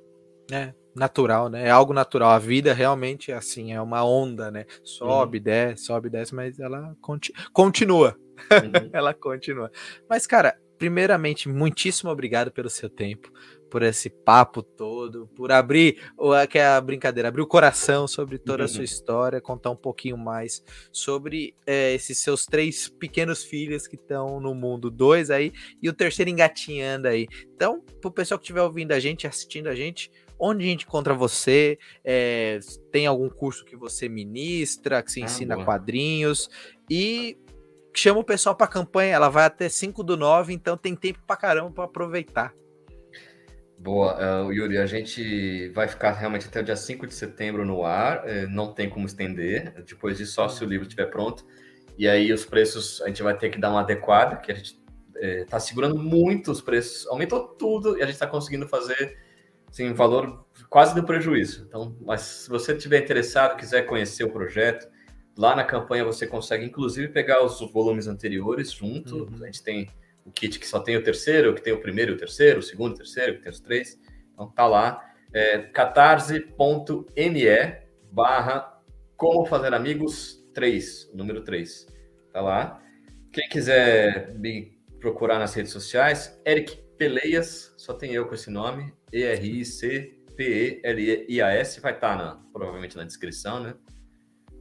[0.51, 1.67] É, natural, né?
[1.67, 2.31] É algo natural.
[2.31, 4.65] A vida realmente é assim, é uma onda, né?
[4.83, 5.43] Sobe, uhum.
[5.43, 8.17] desce, sobe, desce, mas ela conti continua.
[8.51, 8.89] Uhum.
[8.93, 9.69] ela continua.
[10.09, 13.31] Mas, cara, primeiramente, muitíssimo obrigado pelo seu tempo
[13.69, 18.37] por esse papo todo, por abrir o que é a brincadeira, abrir o coração sobre
[18.37, 18.83] toda a sua uhum.
[18.85, 24.53] história, contar um pouquinho mais sobre é, esses seus três pequenos filhos que estão no
[24.53, 25.51] mundo, dois aí
[25.81, 27.27] e o terceiro engatinhando aí.
[27.55, 31.13] Então, pro pessoal que estiver ouvindo a gente, assistindo a gente, onde a gente encontra
[31.13, 31.77] você?
[32.03, 32.59] É,
[32.91, 36.49] tem algum curso que você ministra, que se ah, ensina quadrinhos
[36.89, 37.37] e
[37.93, 41.19] chama o pessoal para a campanha, ela vai até 5 do 9, então tem tempo
[41.25, 42.53] para caramba para aproveitar.
[43.77, 47.85] Boa, uh, Yuri, a gente vai ficar realmente até o dia 5 de setembro no
[47.85, 51.45] ar, uh, não tem como estender, depois disso só se o livro estiver pronto,
[51.97, 54.79] e aí os preços a gente vai ter que dar uma adequada, que a gente
[55.15, 59.17] está eh, segurando muito os preços, aumentou tudo e a gente está conseguindo fazer
[59.67, 61.65] assim, valor quase do prejuízo.
[61.67, 64.87] Então, mas se você estiver interessado, quiser conhecer o projeto,
[65.37, 69.25] Lá na campanha você consegue, inclusive, pegar os volumes anteriores junto.
[69.25, 69.43] Uhum.
[69.43, 69.87] A gente tem
[70.27, 72.63] o kit que só tem o terceiro, que tem o primeiro e o terceiro, o
[72.63, 73.97] segundo e o terceiro, que tem os três.
[74.33, 75.03] Então tá lá.
[75.33, 77.47] É, catarse.me
[78.11, 78.81] barra
[79.15, 81.87] como fazer amigos 3, número 3.
[82.33, 82.83] Tá lá.
[83.31, 88.93] Quem quiser me procurar nas redes sociais, Eric Peleias, só tem eu com esse nome,
[89.13, 90.19] E-R-I-C-P-E-L-I-A-S,
[91.79, 93.75] vai estar tá provavelmente na descrição, né?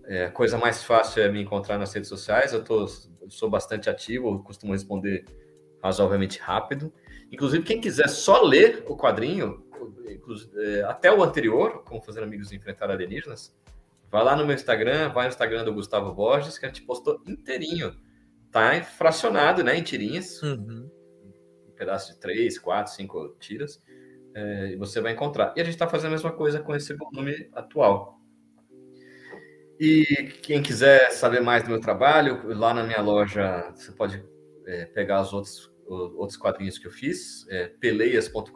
[0.05, 2.53] É, a coisa mais fácil é me encontrar nas redes sociais.
[2.53, 2.83] Eu, tô,
[3.21, 5.25] eu sou bastante ativo, costumo responder
[5.83, 6.93] razoavelmente rápido.
[7.31, 9.65] Inclusive, quem quiser só ler o quadrinho,
[10.57, 13.57] é, até o anterior, como fazer amigos enfrentar alienígenas,
[14.11, 17.21] vai lá no meu Instagram, vai no Instagram do Gustavo Borges, que a gente postou
[17.27, 17.95] inteirinho.
[18.51, 20.43] Tá fracionado, né, em tirinhas.
[20.43, 20.89] Uhum.
[21.69, 23.83] Um pedaço de três, quatro, cinco tiras.
[24.35, 25.53] É, e você vai encontrar.
[25.57, 28.21] E a gente está fazendo a mesma coisa com esse volume atual.
[29.79, 34.25] E quem quiser saber mais do meu trabalho, lá na minha loja você pode
[34.67, 38.51] é, pegar os outros, os outros quadrinhos que eu fiz, é, peleias.com.br.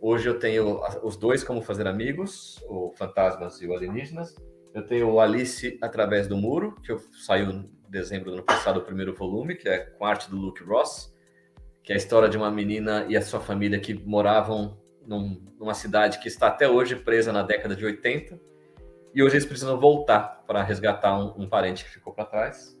[0.00, 4.34] Hoje eu tenho os dois Como Fazer Amigos, o Fantasmas e o Alienígenas.
[4.74, 8.78] Eu tenho o Alice Através do Muro, que eu, saiu em dezembro do ano passado,
[8.78, 11.14] o primeiro volume, que é com arte do Luke Ross,
[11.82, 15.72] que é a história de uma menina e a sua família que moravam num, numa
[15.72, 18.38] cidade que está até hoje presa na década de 80
[19.14, 22.75] e hoje eles precisam voltar para resgatar um, um, parente que ficou para trás.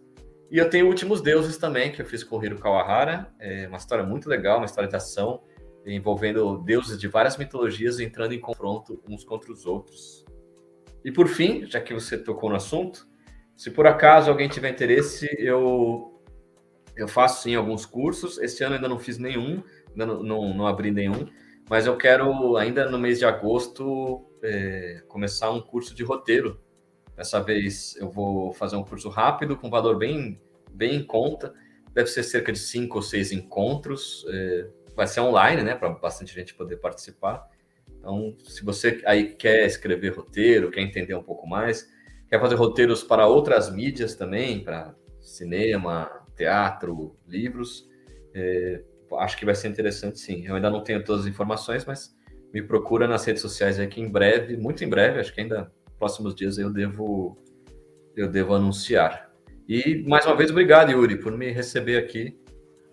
[0.50, 3.32] E eu tenho Últimos Deuses também, que eu fiz com o Hiro Kawahara.
[3.38, 5.42] É uma história muito legal, uma história de ação
[5.86, 10.24] envolvendo deuses de várias mitologias entrando em confronto uns contra os outros.
[11.04, 13.06] E por fim, já que você tocou no assunto,
[13.56, 16.12] se por acaso alguém tiver interesse, eu
[16.96, 18.38] eu faço sim alguns cursos.
[18.38, 21.28] Este ano ainda não fiz nenhum, ainda não, não, não abri nenhum,
[21.68, 26.60] mas eu quero ainda no mês de agosto é, começar um curso de roteiro.
[27.16, 30.40] Dessa vez eu vou fazer um curso rápido, com valor bem,
[30.70, 31.54] bem em conta.
[31.92, 34.26] Deve ser cerca de cinco ou seis encontros.
[34.28, 35.74] É, vai ser online, né?
[35.74, 37.48] Para bastante gente poder participar.
[37.98, 41.88] Então, se você aí quer escrever roteiro, quer entender um pouco mais,
[42.28, 47.88] quer fazer roteiros para outras mídias também, para cinema, teatro, livros,
[48.34, 48.82] é,
[49.18, 50.46] acho que vai ser interessante sim.
[50.46, 52.14] Eu ainda não tenho todas as informações, mas
[52.52, 56.34] me procura nas redes sociais aqui em breve, muito em breve, acho que ainda próximos
[56.34, 57.36] dias eu devo
[58.16, 59.30] eu devo anunciar.
[59.68, 62.38] E mais uma vez obrigado, Yuri, por me receber aqui.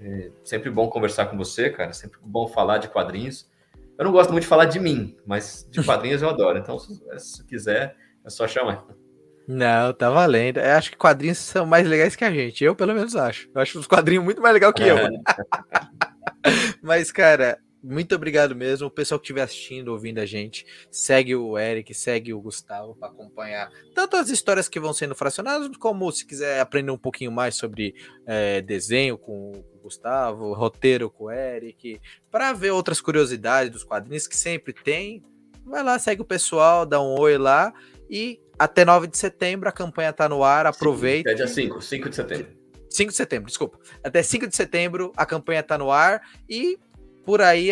[0.02, 1.94] É sempre bom conversar com você, cara.
[1.94, 3.50] Sempre bom falar de quadrinhos.
[3.98, 6.58] Eu não gosto muito de falar de mim, mas de quadrinhos eu adoro.
[6.58, 7.96] Então, se, se quiser,
[8.26, 8.86] é só chamar.
[9.48, 10.60] Não, tá valendo.
[10.60, 12.64] Eu acho que quadrinhos são mais legais que a gente.
[12.64, 13.50] Eu, pelo menos, acho.
[13.54, 14.98] Eu acho os quadrinhos muito mais legal que eu.
[16.82, 18.88] Mas, cara, muito obrigado mesmo.
[18.88, 23.10] O pessoal que estiver assistindo, ouvindo a gente, segue o Eric, segue o Gustavo para
[23.10, 27.56] acompanhar tanto as histórias que vão sendo fracionadas, como se quiser aprender um pouquinho mais
[27.56, 27.94] sobre
[28.26, 32.00] é, desenho com o Gustavo, roteiro com o Eric,
[32.32, 35.22] para ver outras curiosidades dos quadrinhos que sempre tem.
[35.66, 37.74] Vai lá, segue o pessoal, dá um oi lá
[38.10, 41.32] e até 9 de setembro a campanha tá no ar, aproveita.
[41.32, 42.64] É dia 5, 5 de setembro.
[42.90, 43.80] 5 de setembro, desculpa.
[44.04, 46.78] Até 5 de setembro a campanha tá no ar e
[47.26, 47.70] por aí,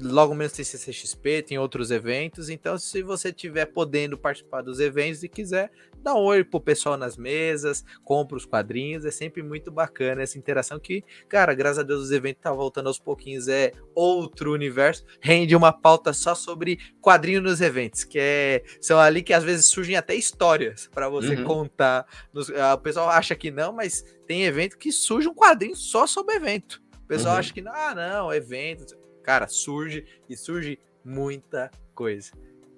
[0.00, 2.48] logo menos tem CCXP, tem outros eventos.
[2.48, 6.96] Então, se você estiver podendo participar dos eventos e quiser, dá um oi pro pessoal
[6.96, 9.04] nas mesas, compra os quadrinhos.
[9.04, 12.86] É sempre muito bacana essa interação que, cara, graças a Deus os eventos tá voltando
[12.86, 13.48] aos pouquinhos.
[13.48, 15.04] É outro universo.
[15.20, 19.66] Rende uma pauta só sobre quadrinhos nos eventos, que é, são ali que às vezes
[19.66, 21.44] surgem até histórias para você uhum.
[21.44, 22.06] contar.
[22.32, 26.36] Nos, o pessoal acha que não, mas tem evento que surge um quadrinho só sobre
[26.36, 27.40] evento pessoal uhum.
[27.40, 28.96] acha que, ah, não, evento.
[29.22, 32.32] Cara, surge e surge muita coisa.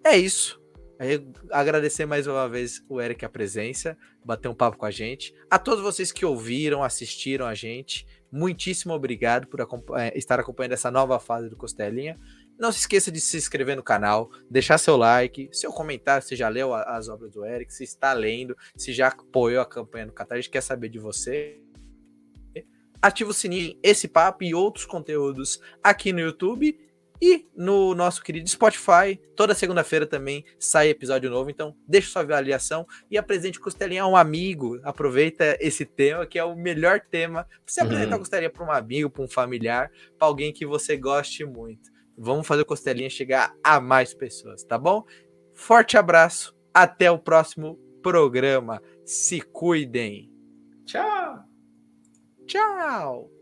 [0.05, 0.63] É isso.
[0.99, 5.35] Aí, agradecer mais uma vez o Eric a presença, bater um papo com a gente.
[5.51, 9.61] A todos vocês que ouviram, assistiram a gente, muitíssimo obrigado por
[9.99, 12.19] é, estar acompanhando essa nova fase do Costelinha.
[12.57, 16.49] Não se esqueça de se inscrever no canal, deixar seu like, seu comentário, se já
[16.49, 20.37] leu as obras do Eric, se está lendo, se já apoiou a campanha no Catar,
[20.37, 21.61] a gente quer saber de você
[23.07, 26.79] ativa o sininho, esse papo e outros conteúdos aqui no YouTube
[27.21, 29.21] e no nosso querido Spotify.
[29.37, 34.17] Toda segunda-feira também sai episódio novo, então deixa sua avaliação e apresente Costelinha a um
[34.17, 34.81] amigo.
[34.83, 37.47] Aproveita esse tema, que é o melhor tema.
[37.67, 37.87] Você uhum.
[37.87, 41.93] apresentar Costelinha para um amigo, para um familiar, para alguém que você goste muito.
[42.17, 45.05] Vamos fazer o Costelinha chegar a mais pessoas, tá bom?
[45.53, 48.83] Forte abraço, até o próximo programa.
[49.05, 50.31] Se cuidem.
[50.87, 51.54] Tchau!
[52.47, 53.34] Tchau!